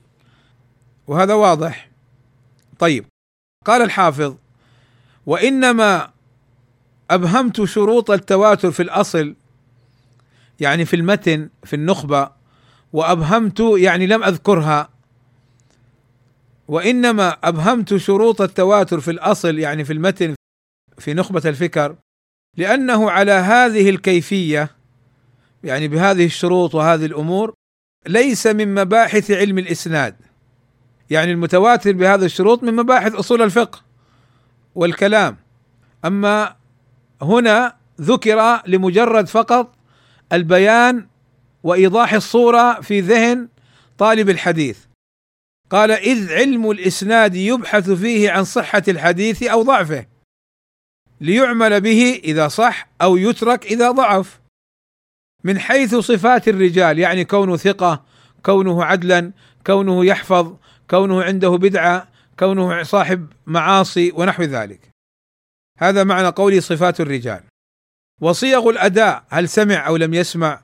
[1.06, 1.90] وهذا واضح.
[2.78, 3.04] طيب
[3.64, 4.34] قال الحافظ
[5.26, 6.10] وإنما
[7.10, 9.34] أبهمت شروط التواتر في الأصل
[10.60, 12.30] يعني في المتن في النخبة
[12.92, 14.88] وأبهمت يعني لم أذكرها.
[16.68, 20.34] وإنما أبهمت شروط التواتر في الأصل يعني في المتن
[20.98, 21.96] في نخبة الفكر
[22.56, 24.70] لأنه على هذه الكيفية
[25.64, 27.54] يعني بهذه الشروط وهذه الأمور
[28.06, 30.16] ليس من مباحث علم الإسناد.
[31.10, 33.80] يعني المتواتر بهذه الشروط من مباحث أصول الفقه.
[34.74, 35.36] والكلام.
[36.04, 36.56] أما
[37.22, 39.74] هنا ذكر لمجرد فقط
[40.32, 41.06] البيان
[41.62, 43.48] وإيضاح الصورة في ذهن
[43.98, 44.78] طالب الحديث.
[45.70, 50.06] قال إذ علم الإسناد يبحث فيه عن صحة الحديث أو ضعفه
[51.20, 54.40] ليعمل به إذا صح أو يترك إذا ضعف.
[55.44, 58.04] من حيث صفات الرجال يعني كونه ثقة
[58.42, 59.32] كونه عدلا
[59.66, 60.56] كونه يحفظ
[60.90, 62.08] كونه عنده بدعة
[62.38, 64.80] كونه صاحب معاصي ونحو ذلك.
[65.78, 67.40] هذا معنى قولي صفات الرجال.
[68.20, 70.60] وصيغ الأداء هل سمع أو لم يسمع.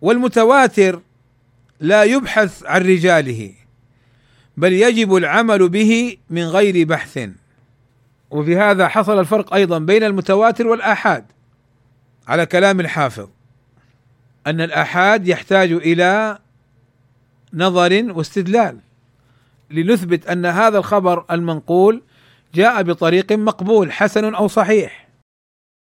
[0.00, 1.00] والمتواتر
[1.80, 3.52] لا يبحث عن رجاله
[4.56, 7.28] بل يجب العمل به من غير بحث.
[8.30, 11.24] وبهذا حصل الفرق أيضا بين المتواتر والآحاد.
[12.28, 13.28] على كلام الحافظ
[14.46, 16.38] أن الآحاد يحتاج إلى
[17.54, 18.78] نظر واستدلال.
[19.70, 22.02] لنثبت أن هذا الخبر المنقول
[22.54, 25.08] جاء بطريق مقبول حسن أو صحيح.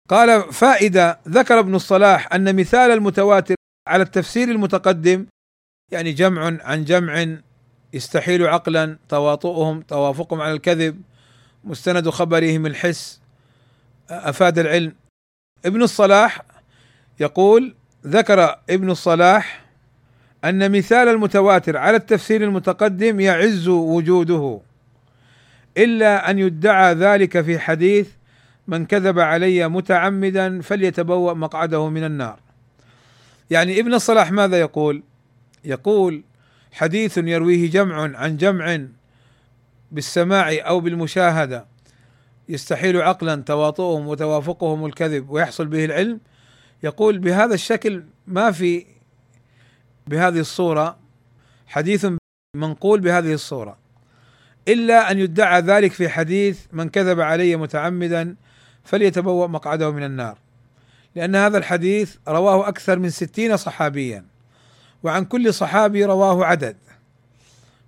[0.09, 3.55] قال فائدة ذكر ابن الصلاح أن مثال المتواتر
[3.87, 5.25] على التفسير المتقدم
[5.91, 7.37] يعني جمع عن جمع
[7.93, 11.01] يستحيل عقلا تواطؤهم توافقهم على الكذب
[11.63, 13.21] مستند خبرهم الحس
[14.09, 14.95] أفاد العلم.
[15.65, 16.41] ابن الصلاح
[17.19, 19.66] يقول ذكر ابن الصلاح
[20.49, 24.59] أن مثال المتواتر على التفسير المتقدم يعز وجوده
[25.77, 28.09] إلا أن يدعى ذلك في حديث
[28.67, 32.39] من كذب علي متعمدا فليتبوأ مقعده من النار.
[33.49, 35.03] يعني ابن الصلاح ماذا يقول؟
[35.65, 36.23] يقول
[36.71, 38.79] حديث يرويه جمع عن جمع
[39.91, 41.65] بالسماع أو بالمشاهدة
[42.49, 46.19] يستحيل عقلا تواطؤهم وتوافقهم الكذب ويحصل به العلم
[46.83, 48.85] يقول بهذا الشكل ما في
[50.07, 50.97] بهذه الصورة
[51.67, 52.07] حديث
[52.55, 53.77] منقول بهذه الصورة.
[54.67, 58.35] إلا أن يدعى ذلك في حديث من كذب علي متعمدا
[58.83, 60.37] فليتبوأ مقعده من النار.
[61.15, 64.25] لأن هذا الحديث رواه أكثر من ستين صحابيا
[65.03, 66.77] وعن كل صحابي رواه عدد.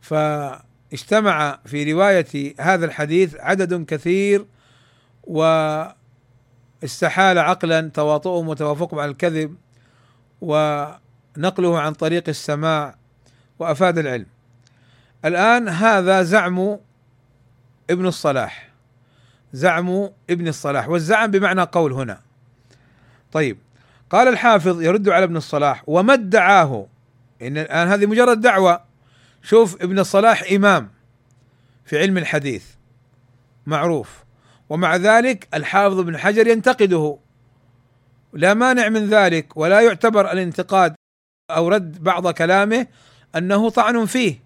[0.02, 4.46] فاجتمع في رواية هذا الحديث عدد كثير
[5.24, 5.98] واستحال
[7.40, 9.56] عقلا تواطؤهم وتوافقهم على الكذب
[11.38, 12.96] ونقله عن طريق السماع
[13.60, 14.26] وأفاد العلم.
[15.26, 16.78] الآن هذا زعم
[17.90, 18.70] ابن الصلاح.
[19.54, 22.22] زعم ابن الصلاح والزعم بمعنى قول هنا.
[23.32, 23.58] طيب
[24.10, 26.88] قال الحافظ يرد على ابن الصلاح وما ادعاه؟
[27.42, 28.82] إن الآن هذه مجرد دعوة.
[29.44, 30.90] شوف ابن الصلاح إمام
[31.86, 32.66] في علم الحديث
[33.66, 34.24] معروف.
[34.70, 37.18] ومع ذلك الحافظ ابن حجر ينتقده.
[38.34, 40.96] لا مانع من ذلك ولا يعتبر الانتقاد
[41.50, 42.88] أو رد بعض كلامه
[43.36, 44.40] أنه طعن فيه.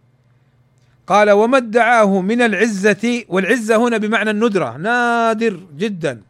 [1.08, 4.78] قال وما ادعاه من العزة والعزة هنا بمعنى الندرة.
[4.78, 6.22] نادر جدا.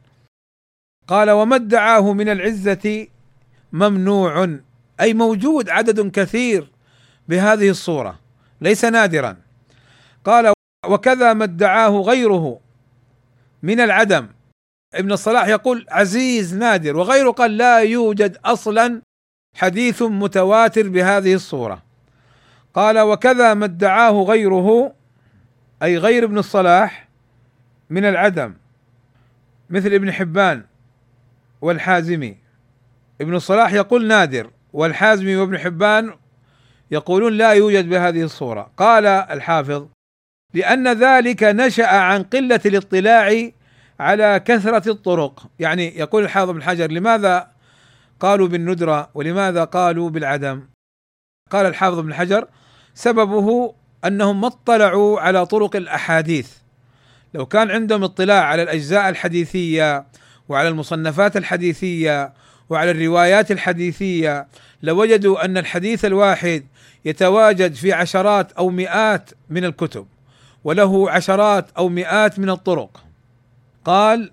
[1.08, 3.08] قال وما ادعاه من العزة
[3.74, 4.58] ممنوع.
[5.00, 6.72] أي موجود عدد كثير
[7.28, 8.20] بهذه الصورة.
[8.62, 9.38] ليس نادرا.
[10.26, 10.54] قال
[10.86, 12.60] وكذا ما ادعاه غيره
[13.64, 14.28] من العدم.
[14.94, 16.98] ابن الصلاح يقول عزيز نادر.
[16.98, 19.02] وغيره قال لا يوجد أصلا
[19.54, 21.84] حديث متواتر بهذه الصورة.
[22.74, 24.94] قال وكذا ما ادعاه غيره
[25.84, 27.08] أي غير ابن الصلاح
[27.90, 28.54] من العدم
[29.70, 30.64] مثل ابن حبان
[31.62, 32.38] والحازمي.
[33.22, 36.14] ابن الصلاح يقول نادر والحازمي وابن حبان
[36.92, 38.72] يقولون لا يوجد بهذه الصورة.
[38.78, 39.88] قال الحافظ
[40.54, 43.50] لأن ذلك نشأ عن قلة الاطلاع
[44.00, 45.48] على كثرة الطرق.
[45.60, 47.53] يعني يقول الحافظ بن حجر لماذا
[48.24, 50.64] قالوا بالندرة ولماذا قالوا بالعدم؟
[51.52, 52.48] قال الحافظ بن حجر
[52.94, 53.74] سببه
[54.06, 56.52] أنهم ما اطلعوا على طرق الأحاديث.
[57.34, 60.06] لو كان عندهم اطلاع على الأجزاء الحديثية
[60.50, 62.34] وعلى المصنفات الحديثية
[62.70, 64.48] وعلى الروايات الحديثية
[64.84, 66.66] لوجدوا أن الحديث الواحد
[67.06, 70.08] يتواجد في عشرات أو مئات من الكتب
[70.64, 73.04] وله عشرات أو مئات من الطرق.
[73.86, 74.32] قال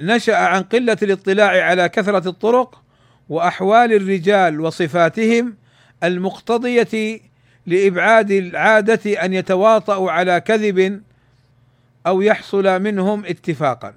[0.00, 2.85] نشأ عن قلة الاطلاع على كثرة الطرق
[3.28, 5.56] وأحوال الرجال وصفاتهم
[6.04, 7.20] المقتضية
[7.66, 11.02] لإبعاد العادة أن يتواطؤوا على كذب
[12.06, 13.94] أو يحصل منهم اتفاقا.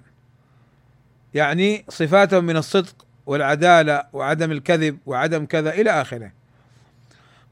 [1.33, 6.31] يعني صفاتهم من الصدق والعدالة وعدم الكذب وعدم كذا إلى آخره.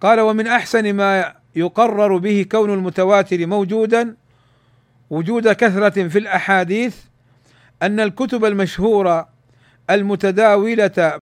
[0.01, 4.15] قال ومن أحسن ما يقرر به كون المتواتر موجودا
[5.09, 6.95] وجود كثرة في الأحاديث
[7.81, 9.29] أن الكتب المشهورة
[9.89, 11.19] المتداولة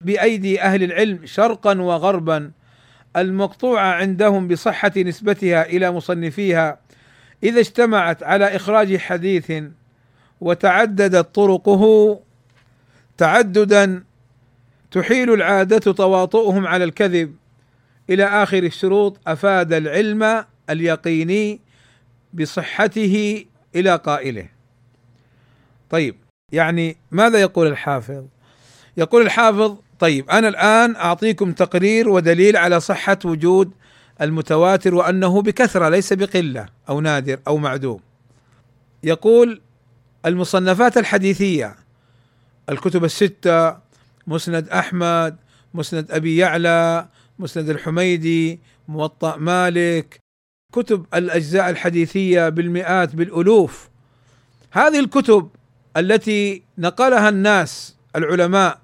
[0.00, 2.50] بأيدي أهل العلم شرقا وغربا
[3.16, 6.80] المقطوعه عندهم بصحة نسبتها إلى مصنفيها
[7.42, 9.52] إذا اجتمعت على إخراج حديث
[10.40, 12.20] وتعددت طرقه
[13.16, 14.04] تعددا
[14.90, 17.36] تحيل العادة تواطؤهم على الكذب
[18.10, 21.60] إلى آخر الشروط أفاد العلم اليقيني
[22.34, 24.48] بصحته إلى قائله.
[25.90, 26.16] طيب
[26.52, 28.24] يعني ماذا يقول الحافظ؟
[28.96, 33.70] يقول الحافظ طيب أنا الآن أعطيكم تقرير ودليل على صحة وجود
[34.20, 38.00] المتواتر وأنه بكثرة ليس بقلة أو نادر أو معدوم.
[39.02, 39.60] يقول
[40.26, 41.76] المصنفات الحديثية
[42.68, 43.76] الكتب الستة
[44.26, 45.36] مسند أحمد
[45.74, 47.08] مسند أبي يعلى
[47.38, 50.20] مسند الحميدي موطأ مالك
[50.72, 53.88] كتب الأجزاء الحديثية بالمئات بالألوف
[54.70, 55.48] هذه الكتب
[55.96, 58.78] التي نقلها الناس العلماء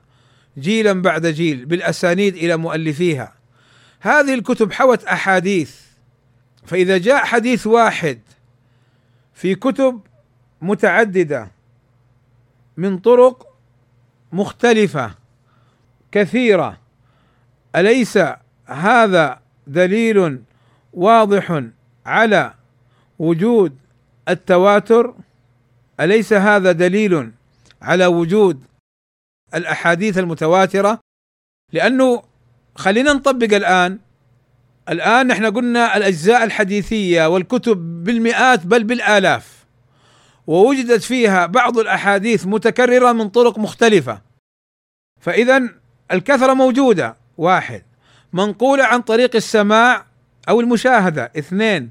[0.58, 3.34] جيلا بعد جيل بالأسانيد إلى مؤلفيها.
[4.00, 5.80] هذه الكتب حوت أحاديث.
[6.66, 8.20] فإذا جاء حديث واحد
[9.34, 10.00] في كتب
[10.62, 11.50] متعددة
[12.76, 13.46] من طرق
[14.32, 15.14] مختلفة
[16.12, 16.78] كثيرة
[17.76, 18.18] أليس
[18.66, 20.42] هذا دليل
[20.92, 21.62] واضح
[22.06, 22.54] على
[23.18, 23.78] وجود
[24.28, 25.14] التواتر؟
[26.00, 27.30] أليس هذا دليل
[27.82, 28.64] على وجود
[29.54, 31.00] الأحاديث المتواترة
[31.72, 32.22] لأنه
[32.74, 33.98] خلينا نطبق الآن.
[34.88, 39.64] الآن نحن قلنا الأجزاء الحديثية والكتب بالمئات بل بالآلاف
[40.46, 44.20] ووجدت فيها بعض الأحاديث متكررة من طرق مختلفة.
[45.20, 45.62] فإذا
[46.12, 47.16] الكثرة موجودة.
[47.38, 47.82] واحد
[48.32, 50.06] منقولة عن طريق السماع
[50.48, 51.32] أو المشاهدة.
[51.38, 51.90] اثنين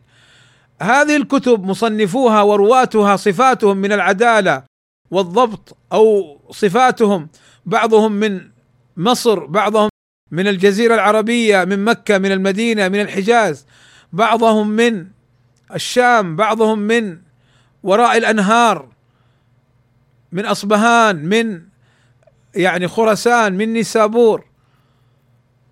[0.82, 4.64] هذه الكتب مصنفوها ورواتها صفاتهم من العدالة
[5.12, 7.30] والضبط أو صفاتهم.
[7.66, 8.49] بعضهم من
[8.97, 9.89] مصر بعضهم
[10.32, 13.66] من الجزيرة العربية من مكة من المدينة من الحجاز
[14.14, 15.07] بعضهم من
[15.76, 17.18] الشام بعضهم من
[17.84, 18.88] وراء الأنهار
[20.32, 21.62] من أصبهان من
[22.55, 24.45] يعني خراسان من نيسابور.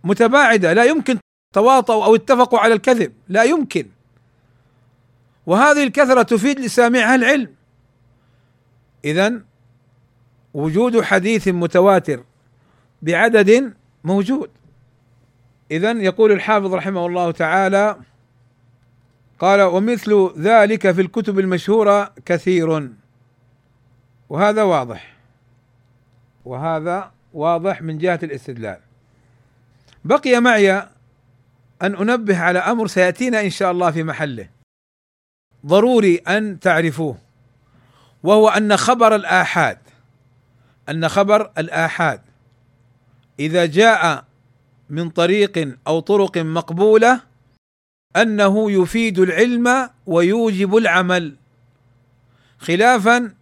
[0.03, 1.19] متباعدة لا يمكن
[1.53, 3.87] تواطؤوا أو اتفقوا على الكذب لا يمكن.
[5.45, 7.55] وهذه الكثرة تفيد لسامعها العلم.
[9.05, 9.41] اذا
[10.54, 12.24] وجود حديث متواتر
[13.02, 13.74] بعدد
[14.04, 14.50] موجود.
[15.72, 17.97] اذا يقول الحافظ رحمه الله تعالى
[19.39, 22.89] قال ومثل ذلك في الكتب المشهورة كثير.
[24.30, 25.16] وهذا واضح.
[26.45, 28.80] وهذا واضح من جهة الاستدلال.
[30.06, 30.72] بقي معي
[31.82, 34.50] أن أنبه على أمر سيأتينا إن شاء الله في محله.
[35.66, 37.18] ضروري أن تعرفوه
[38.24, 39.78] وهو أن خبر الآحاد
[40.89, 42.21] أن خبر الآحاد
[43.39, 44.25] إذا جاء
[44.89, 47.21] من طريق أو طرق مقبولة
[48.15, 51.35] أنه يفيد العلم ويوجب العمل
[52.59, 53.33] خلافا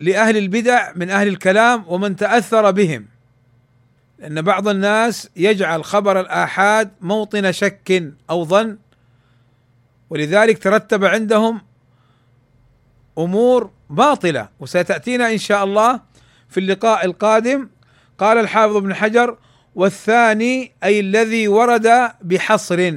[0.00, 3.06] لأهل البدع من أهل الكلام ومن تأثر بهم
[4.18, 8.78] لأن بعض الناس يجعل خبر الآحاد موطن شك أو ظن
[10.10, 11.60] ولذلك ترتب عندهم
[13.18, 16.00] أمور باطلة وستأتينا إن شاء الله
[16.54, 17.68] في اللقاء القادم
[18.18, 19.36] قال الحافظ ابن حجر
[19.74, 22.94] والثاني أي الذي ورد بحصر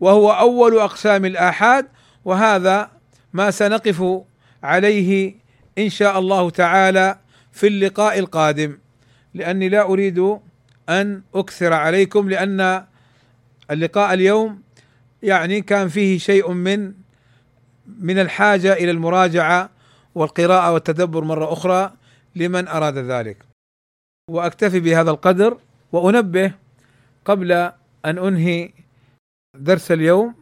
[0.00, 1.88] وهو أول أقسام الآحاد
[2.24, 2.90] وهذا
[3.32, 4.22] ما سنقف
[4.62, 5.34] عليه
[5.78, 7.18] إن شاء الله تعالى
[7.52, 8.78] في اللقاء القادم.
[9.34, 10.38] لأني لا أريد
[10.88, 12.84] أن أكثر عليكم لأن
[13.70, 14.62] اللقاء اليوم
[15.22, 16.92] يعني كان فيه شيء من
[17.98, 19.70] من الحاجة إلى المراجعة
[20.14, 21.92] والقراءة والتدبر مرة أخرى
[22.36, 23.46] لمن أراد ذلك.
[24.30, 25.58] وأكتفي بهذا القدر
[25.92, 26.54] وأنبه
[27.24, 27.52] قبل
[28.04, 28.72] أن أنهي
[29.58, 30.34] درس اليوم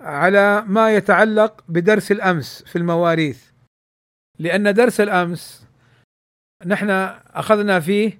[0.00, 3.44] على ما يتعلق بدرس الأمس في المواريث.
[4.38, 5.66] لأن درس الأمس
[6.66, 6.90] نحن
[7.34, 8.18] أخذنا فيه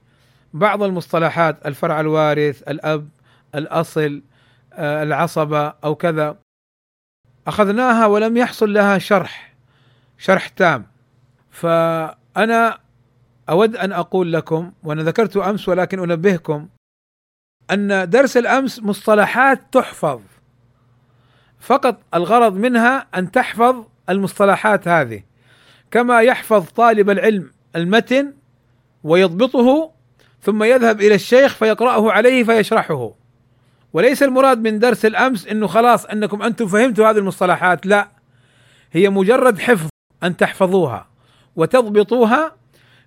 [0.55, 3.09] بعض المصطلحات الفرع الوارث الأب
[3.55, 4.23] الأصل
[4.73, 6.39] آه، العصبة أو كذا.
[7.47, 9.55] أخذناها ولم يحصل لها شرح
[10.19, 10.87] شرح تام.
[11.51, 12.79] فأنا
[13.51, 16.69] أود أن أقول لكم وأنا ذكرت أمس ولكن أنبهكم
[17.71, 20.21] أن درس الأمس مصطلحات تحفظ.
[21.61, 25.23] فقط الغرض منها أن تحفظ المصطلحات هذه.
[25.91, 28.35] كما يحفظ طالب العلم المتن
[29.05, 29.91] ويضبطه
[30.43, 33.13] ثم يذهب إلى الشيخ فيقرأه عليه فيشرحه.
[33.93, 38.09] وليس المراد من درس الأمس إنه خلاص أنكم أنتم فهمتوا هذه المصطلحات لا.
[38.93, 39.89] هي مجرد حفظ
[40.23, 41.09] أن تحفظوها
[41.57, 42.58] وتضبطوها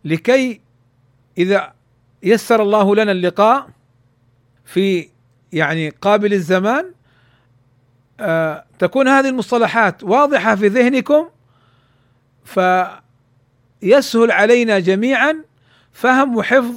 [0.05, 0.61] لكي
[1.37, 1.73] إذا
[2.23, 3.69] يسر الله لنا اللقاء
[4.65, 5.09] في
[5.53, 6.91] يعني قابل الزمان
[8.19, 11.29] آه تكون هذه المصطلحات واضحة في ذهنكم
[12.43, 15.43] فيسهل علينا جميعا
[15.91, 16.75] فهم وحفظ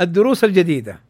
[0.00, 1.00] الدروس الجديدة.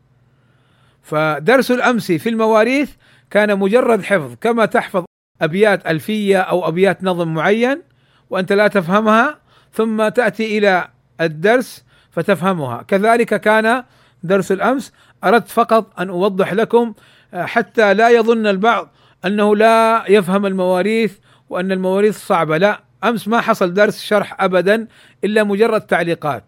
[1.02, 2.90] فدرس الأمس في المواريث
[3.30, 5.04] كان مجرد حفظ كما تحفظ
[5.42, 7.82] أبيات ألفية أو أبيات نظم معين
[8.30, 9.38] وأنت لا تفهمها
[9.72, 10.88] ثم تأتي إلى
[11.20, 12.82] الدرس فتفهمها.
[12.88, 13.84] كذلك كان
[14.22, 14.92] درس الأمس.
[15.24, 16.94] أردت فقط أن أوضح لكم
[17.34, 18.92] آه، حتى لا يظن البعض
[19.24, 21.12] أنه لا يفهم المواريث
[21.50, 22.56] وأن المواريث صعبة.
[22.56, 24.86] لا أمس ما حصل درس شرح ابدا
[25.24, 26.44] إلا مجرد تعليقات.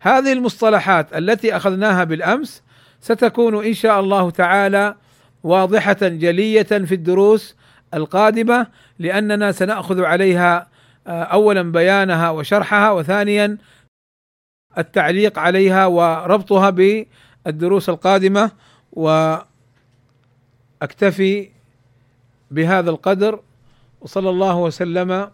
[0.00, 2.62] هذه المصطلحات التي أخذناها بالأمس
[3.00, 4.94] ستكون إن شاء الله تعالى
[5.42, 7.56] واضحة جلية في الدروس
[7.94, 8.66] القادمة
[8.98, 10.68] لأننا سنأخذ عليها
[11.06, 13.58] آه، اولا بيانها وشرحها وثانيا
[14.78, 18.50] التعليق عليها وربطها بالدروس القادمة
[18.92, 19.44] وأكتفي
[22.50, 23.40] بهذا القدر
[24.00, 25.30] وصلى الله وسلم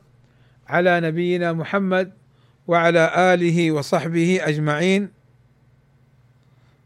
[0.68, 2.12] على نبينا محمد
[2.66, 5.10] وعلى آله وصحبه أجمعين.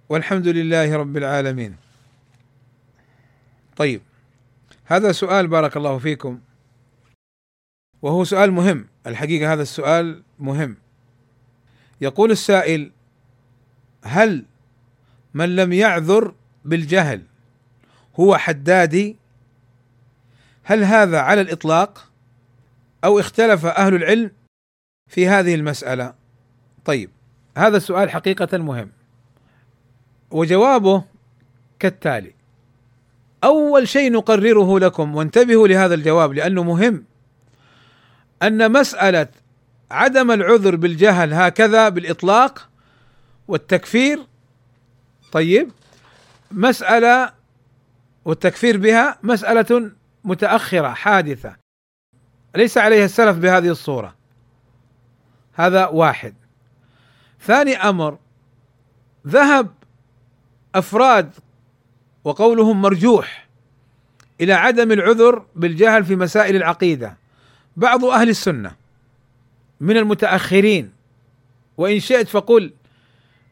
[0.09, 1.77] والحمد لله رب العالمين.
[3.77, 4.01] طيب
[4.85, 6.41] هذا سؤال بارك الله فيكم
[8.03, 8.87] وهو سؤال مهم.
[9.07, 10.77] الحقيقة هذا السؤال مهم.
[12.01, 12.91] يقول السائل
[14.05, 14.45] هل
[15.35, 16.35] من لم يعذر
[16.65, 17.23] بالجهل
[18.21, 19.17] هو حدادي؟
[20.63, 22.09] هل هذا على الإطلاق
[23.05, 24.31] أو اختلف أهل العلم
[25.11, 26.15] في هذه المسألة؟
[26.85, 27.11] طيب
[27.57, 28.91] هذا السؤال حقيقة مهم.
[30.31, 31.05] وجوابه
[31.79, 32.35] كالتالي
[33.45, 37.05] أول شيء نقرره لكم وانتبهوا لهذا الجواب لأنه مهم
[38.43, 39.29] أن مسألة
[39.95, 42.69] عدم العذر بالجهل هكذا بالإطلاق
[43.49, 44.19] والتكفير.
[45.33, 45.71] طيب
[46.51, 47.33] مسألة
[48.25, 49.91] والتكفير بها مسألة
[50.25, 51.57] متأخرة حادثة.
[52.57, 54.15] ليس عليها السلف بهذه الصورة.
[55.53, 56.35] هذا واحد.
[57.41, 58.19] ثاني أمر
[59.27, 59.75] ذهب
[60.75, 61.31] أفراد
[62.25, 63.49] وقولهم مرجوح
[64.41, 67.17] إلى عدم العذر بالجهل في مسائل العقيدة.
[67.77, 68.84] بعض أهل السنة
[69.81, 70.93] من المتأخرين.
[71.77, 72.73] وإن شئت فقل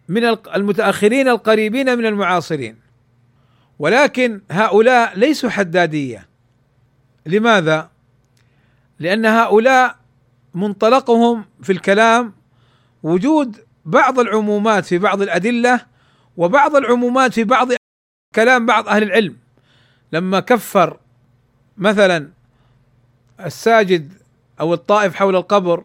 [0.08, 2.76] من المتأخرين القريبين من المعاصرين.
[3.78, 6.28] ولكن هؤلاء ليسوا حدادية.
[7.26, 7.90] لماذا؟
[8.98, 9.96] لأن هؤلاء
[10.54, 12.32] منطلقهم في الكلام
[13.02, 15.86] وجود بعض العمومات في بعض الأدلة
[16.36, 17.68] وبعض العمومات في بعض
[18.34, 19.36] كلام بعض أهل العلم.
[20.12, 20.98] لما كفر
[21.76, 22.30] مثلا
[23.40, 24.12] الساجد
[24.60, 25.84] أو الطائف حول القبر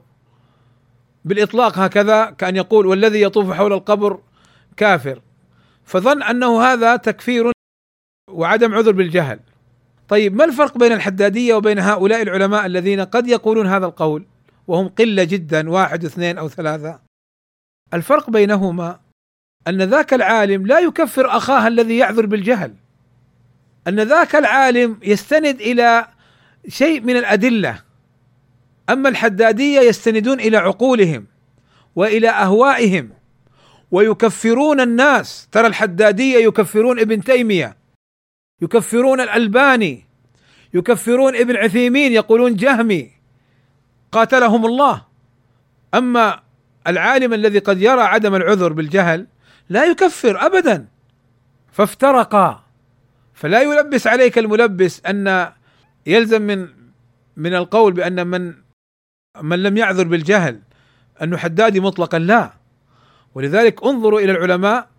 [1.28, 4.20] بالإطلاق هكذا كأن يقول والذي يطوف حول القبر
[4.78, 5.22] كافر.
[5.84, 7.52] فظن أنه هذا تكفير
[8.32, 9.40] وعدم عذر بالجهل.
[10.08, 14.26] طيب ما الفرق بين الحدادية وبين هؤلاء العلماء الذين قد يقولون هذا القول
[14.68, 17.00] وهم قلة جدا واحد اثنين أو ثلاثة؟
[17.94, 19.00] الفرق بينهما
[19.68, 22.74] أن ذاك العالم لا يكفر أخاه الذي يعذر بالجهل.
[23.88, 26.08] أن ذاك العالم يستند إلى
[26.68, 27.87] شيء من الأدلة.
[28.90, 31.26] أما الحدادية يستندون إلى عقولهم
[31.96, 33.10] وإلى أهوائهم
[33.92, 35.48] ويكفرون الناس.
[35.52, 37.78] ترى الحدادية يكفرون ابن تيمية
[38.62, 40.06] يكفرون الألباني
[40.74, 43.12] يكفرون ابن عثيمين يقولون جهمي
[44.12, 45.06] قاتلهم الله.
[45.94, 46.40] أما
[46.88, 49.28] العالم الذي قد يرى عدم العذر بالجهل
[49.70, 50.88] لا يكفر ابدا.
[51.72, 52.64] فافترقا.
[53.34, 55.52] فلا يلبس عليك الملبس أن
[56.06, 56.68] يلزم من
[57.38, 58.54] من القول بأن من
[59.42, 60.62] من لم يعذر بالجهل
[61.22, 62.54] انه حدادي مطلقا لا.
[63.36, 64.90] ولذلك انظروا إلى العلماء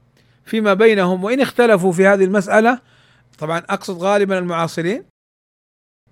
[0.45, 2.81] فيما بينهم وإن اختلفوا في هذه المسألة
[3.39, 5.05] طبعا أقصد غالبا المعاصرين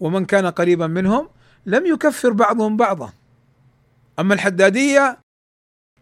[0.00, 1.28] ومن كان قريبا منهم
[1.66, 3.12] لم يكفر بعضهم بعضا.
[4.18, 5.18] أما الحدادية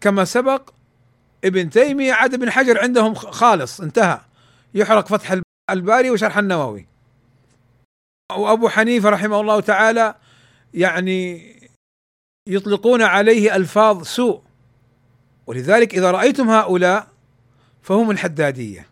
[0.01, 0.71] كما سبق
[1.45, 4.21] ابن تيمية عاد ابن حجر عندهم خالص انتهى.
[4.75, 6.87] يحرق فتح الباري وشرح النووي.
[8.33, 10.15] وأبو حنيفة رحمه الله تعالى
[10.75, 11.55] يعني
[12.49, 14.43] يطلقون عليه ألفاظ سوء.
[15.47, 17.09] ولذلك إذا رأيتم هؤلاء
[17.83, 18.87] فهم الحدادية.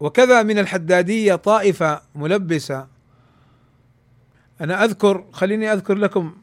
[0.00, 2.88] وكذا من الحدادية طائفة ملبسة.
[4.60, 6.36] أنا أذكر خليني أذكر لكم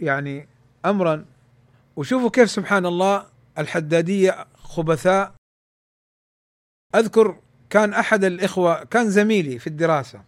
[0.00, 0.48] يعني
[0.84, 1.24] امرا.
[1.96, 3.26] وشوفوا كيف سبحان الله
[3.58, 5.34] الحدادية خبثاء.
[6.94, 7.38] أذكر
[7.70, 10.22] كان أحد الإخوة كان زميلي في الدراسة.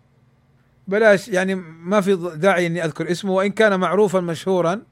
[0.89, 3.33] بلاش يعني ما في داعي إني أذكر اسمه.
[3.33, 4.83] وإن كان معروفا مشهورا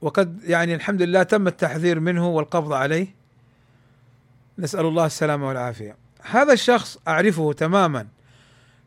[0.00, 3.14] وقد يعني الحمد لله تم التحذير منه والقبض عليه.
[4.58, 5.96] نسأل الله السلامة والعافية.
[6.22, 8.06] هذا الشخص أعرفه تماما.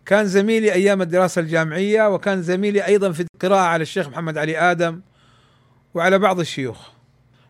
[0.06, 5.02] كان زميلي أيام الدراسة الجامعية وكان زميلي أيضا في القراءة على الشيخ محمد علي آدم
[5.94, 6.90] وعلى بعض الشيوخ.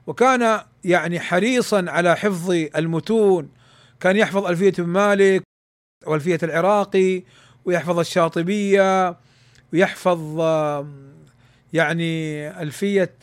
[0.08, 3.50] وكان يعني حريصا على حفظ المتون.
[4.00, 5.44] كان يحفظ ألفية بن مالك
[6.06, 7.24] والفيه العراقي
[7.66, 9.18] ويحفظ الشاطبية
[9.74, 10.40] ويحفظ
[11.74, 13.16] يعني ألفية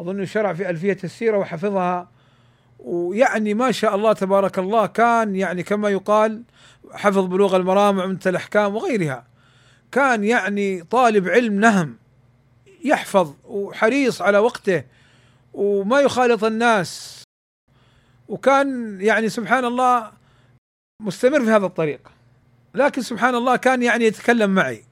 [0.00, 2.08] أظن شرع في ألفية السيرة وحفظها.
[2.78, 6.42] ويعني ما شاء الله تبارك الله كان يعني كما يقال
[6.92, 9.26] حفظ بلوغ المرام وعمدة الأحكام وغيرها.
[9.92, 11.96] كان يعني طالب علم نهم
[12.84, 14.84] يحفظ وحريص على وقته
[15.54, 17.22] وما يخالط الناس.
[18.28, 20.12] وكان يعني سبحان الله
[21.02, 22.12] مستمر في هذا الطريق.
[22.74, 24.84] لكن سبحان الله كان يعني يتكلم معي.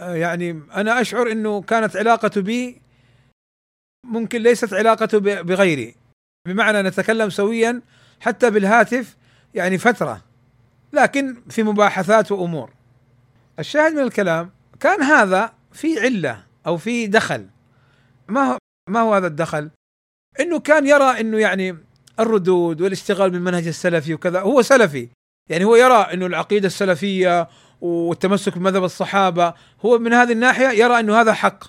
[0.00, 2.80] يعني أنا أشعر إنه كانت علاقته بي
[4.06, 5.94] ممكن ليست علاقته بغيري.
[6.48, 7.82] بمعنى نتكلم سويا
[8.20, 9.16] حتى بالهاتف
[9.54, 10.24] يعني فترة
[10.92, 12.70] لكن في مباحثات وأمور.
[13.58, 17.46] الشاهد من الكلام كان هذا في علة أو في دخل.
[18.28, 18.58] ما هو
[18.90, 19.70] ما هو هذا الدخل؟
[20.40, 21.76] إنه كان يرى إنه يعني
[22.20, 24.40] الردود والاشتغال بالمنهج السلفي وكذا.
[24.40, 25.08] هو سلفي
[25.50, 27.48] يعني هو يرى إنه العقيدة السلفية
[27.80, 29.54] والتمسك بمذهب الصحابة
[29.84, 31.64] هو من هذه الناحية يرى أنه هذا حق.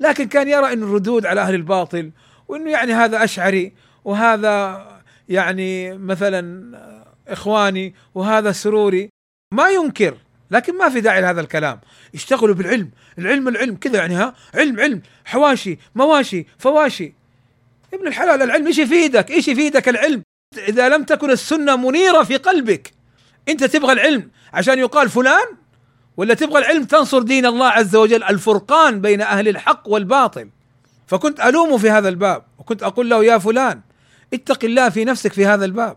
[0.00, 2.10] لكن كان يرى أن الردود على أهل الباطل
[2.48, 3.72] وأنه يعني هذا أشعري
[4.04, 4.86] وهذا
[5.28, 6.70] يعني مثلا
[7.28, 9.08] إخواني وهذا سروري.
[9.54, 10.16] ما ينكر
[10.50, 11.80] لكن ما في داعي لهذا الكلام.
[12.14, 12.90] اشتغلوا بالعلم.
[13.18, 15.02] العلم العلم كذا يعني ها علم علم.
[15.24, 17.12] حواشي مواشي فواشي.
[17.94, 20.22] ابن الحلال العلم إيش يفيدك؟ إيش يفيدك العلم؟
[20.68, 22.92] إذا لم تكن السنة منيرة في قلبك
[23.48, 24.30] أنت تبغى العلم.
[24.56, 25.46] عشان يقال فلان؟
[26.16, 30.50] ولا تبغى العلم تنصر دين الله عز وجل؟ الفرقان بين أهل الحق والباطل.
[31.06, 33.80] فكنت الومه في هذا الباب وكنت أقول له يا فلان
[34.34, 35.96] اتق الله في نفسك في هذا الباب.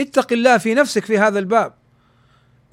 [0.00, 1.74] اتق الله في نفسك في هذا الباب.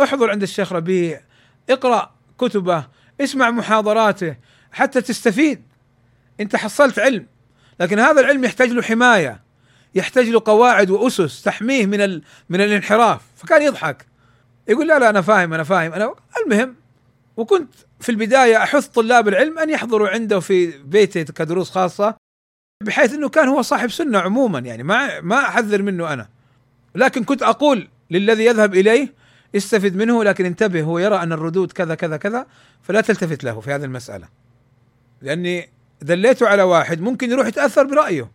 [0.03, 1.21] احضر عند الشيخ ربيع
[1.69, 2.85] اقرأ كتبه
[3.21, 4.35] اسمع محاضراته
[4.71, 5.63] حتى تستفيد.
[6.39, 7.27] انت حصلت علم.
[7.79, 9.41] لكن هذا العلم يحتاج له حماية
[9.95, 12.23] يحتاج له قواعد وأسس تحميه من ال...
[12.49, 13.21] من الانحراف.
[13.35, 14.10] فكان يضحك.
[14.67, 15.93] يقول لا لا أنا فاهم أنا فاهم.
[15.93, 16.13] أنا
[16.45, 16.75] المهم
[17.37, 22.15] وكنت في البداية أحث طلاب العلم أن يحضروا عنده في بيته كدروس خاصة
[22.83, 26.27] بحيث إنه كان هو صاحب سنة عموما يعني ما ما أحذر منه أنا.
[26.95, 29.13] لكن كنت أقول للذي يذهب إليه
[29.55, 32.45] استفد منه لكن انتبه هو يرى أن الردود كذا كذا كذا
[32.81, 34.27] فلا تلتفت له في هذه المسألة.
[35.21, 35.69] لأني
[36.01, 38.31] دليته على واحد ممكن يروح يتأثر برأيه.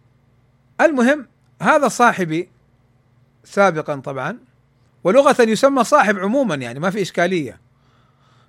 [0.80, 1.26] المهم
[1.62, 2.48] هذا صاحبي
[3.44, 4.38] سابقا طبعا
[5.06, 7.60] ولغة يسمى صاحب عموما يعني ما في إشكالية.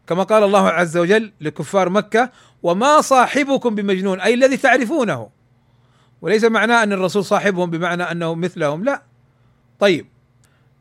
[0.08, 2.32] كما قال الله عز وجل لكفار مكة
[2.64, 5.30] وما صاحبكم بمجنون أي الذي تعرفونه.
[6.22, 9.04] وليس معناه أن الرسول صاحبهم بمعنى أنه مثلهم لا.
[9.80, 10.08] طيب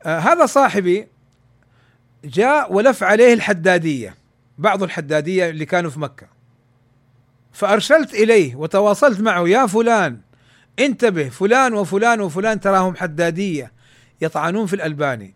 [0.05, 1.09] آه هذا صاحبي
[2.25, 4.15] جاء ولف عليه الحدادية
[4.59, 6.27] بعض الحدادية اللي كانوا في مكة.
[7.53, 10.21] فأرسلت إليه وتواصلت معه يا فلان
[10.79, 13.73] انتبه فلان وفلان وفلان تراهم حدادية
[14.21, 15.36] يطعنون في الألباني.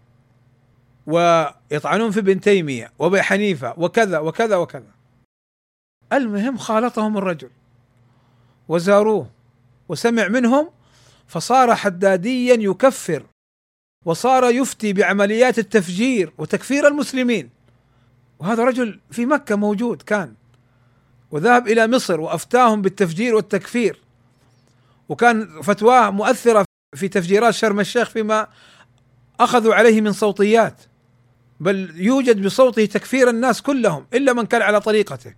[1.10, 4.90] ويطعنون في ابن تيمية وأبي حنيفة وكذا وكذا وكذا.
[6.12, 7.50] المهم خالطهم الرجل
[8.68, 9.30] وزاروه
[9.88, 10.70] وسمع منهم
[11.26, 13.22] فصار حداديا يكفر
[14.04, 17.50] وصار يفتي بعمليات التفجير وتكفير المسلمين.
[18.38, 20.34] وهذا رجل في مكة موجود كان
[21.30, 24.00] وذهب إلى مصر وأفتاهم بالتفجير والتكفير.
[25.08, 26.64] وكان فتواه مؤثرة
[26.96, 28.46] في تفجيرات شرم الشيخ فيما
[29.40, 30.82] أخذوا عليه من صوتيات.
[31.60, 35.34] بل يوجد بصوته تكفير الناس كلهم إلا من كان على طريقته.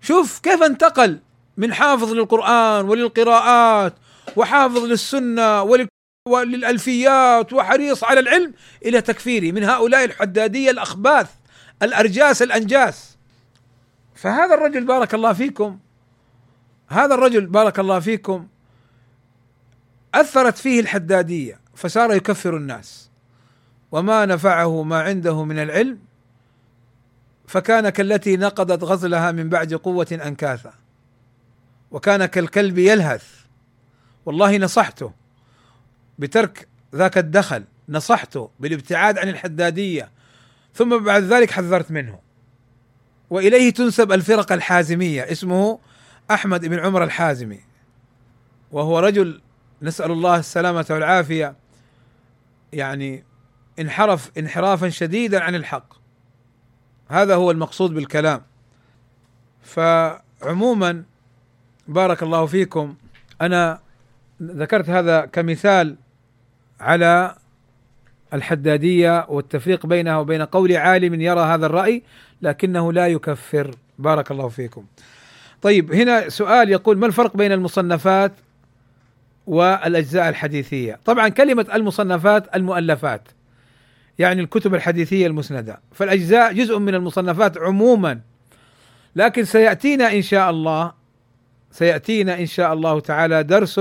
[0.00, 1.20] شوف كيف انتقل
[1.56, 3.94] من حافظ للقرآن وللقراءات
[4.36, 5.62] وحافظ للسنة
[6.28, 11.30] وللألفيات وحريص على العلم إلى تكفيره من هؤلاء الحدادية الأخباث
[11.82, 13.16] الأرجاس الأنجاس.
[14.14, 15.78] فهذا الرجل بارك الله فيكم.
[16.88, 18.48] هذا الرجل بارك الله فيكم.
[20.14, 23.10] أثرت فيه الحدادية فصار يكفر الناس.
[23.94, 25.98] وما نفعه ما عنده من العلم
[27.46, 30.72] فكان كالتي نقضت غزلها من بعد قوة انكاثا
[31.90, 33.24] وكان كالكلب يلهث.
[34.26, 35.12] والله نصحته
[36.18, 40.10] بترك ذاك الدخل نصحته بالابتعاد عن الحدادية
[40.74, 42.18] ثم بعد ذلك حذرت منه.
[43.30, 45.78] وإليه تنسب الفرق الحازمية اسمه
[46.30, 47.60] أحمد بن عمر الحازمي.
[48.72, 49.40] وهو رجل
[49.82, 51.56] نسأل الله السلامة والعافية
[52.72, 53.24] يعني
[53.80, 55.94] انحرف انحرافا شديدا عن الحق.
[57.08, 58.42] هذا هو المقصود بالكلام.
[59.62, 61.02] فعموما
[61.88, 62.94] بارك الله فيكم.
[63.40, 63.78] أنا
[64.42, 65.96] ذكرت هذا كمثال
[66.80, 67.36] على
[68.34, 72.02] الحدادية والتفريق بينها وبين قول عالم يرى هذا الرأي
[72.42, 73.70] لكنه لا يكفر.
[73.98, 74.84] بارك الله فيكم.
[75.62, 78.32] طيب هنا سؤال يقول ما الفرق بين المصنفات
[79.46, 83.28] والأجزاء الحديثية؟ طبعا كلمة المصنفات المؤلفات.
[84.18, 88.20] يعني الكتب الحديثية المسندة، فالأجزاء جزء من المصنفات عموما.
[89.16, 90.92] لكن سيأتينا إن شاء الله
[91.70, 93.80] سيأتينا إن شاء الله تعالى درس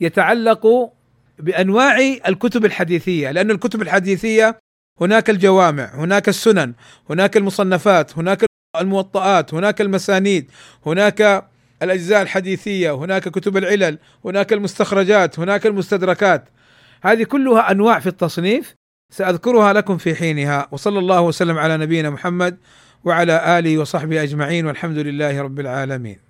[0.00, 0.92] يتعلق
[1.38, 1.98] بأنواع
[2.28, 3.30] الكتب الحديثية.
[3.30, 4.58] لأن الكتب الحديثية
[5.00, 6.74] هناك الجوامع هناك السنن
[7.10, 8.44] هناك المصنفات هناك
[8.80, 10.50] الموطئات هناك المسانيد
[10.86, 11.48] هناك
[11.82, 16.48] الأجزاء الحديثية هناك كتب العلل هناك المستخرجات هناك المستدركات.
[17.02, 18.74] هذه كلها أنواع في التصنيف.
[19.10, 20.68] سأذكرها لكم في حينها.
[20.70, 22.56] وصلى الله وسلم على نبينا محمد
[23.04, 26.29] وعلى آله وصحبه أجمعين والحمد لله رب العالمين.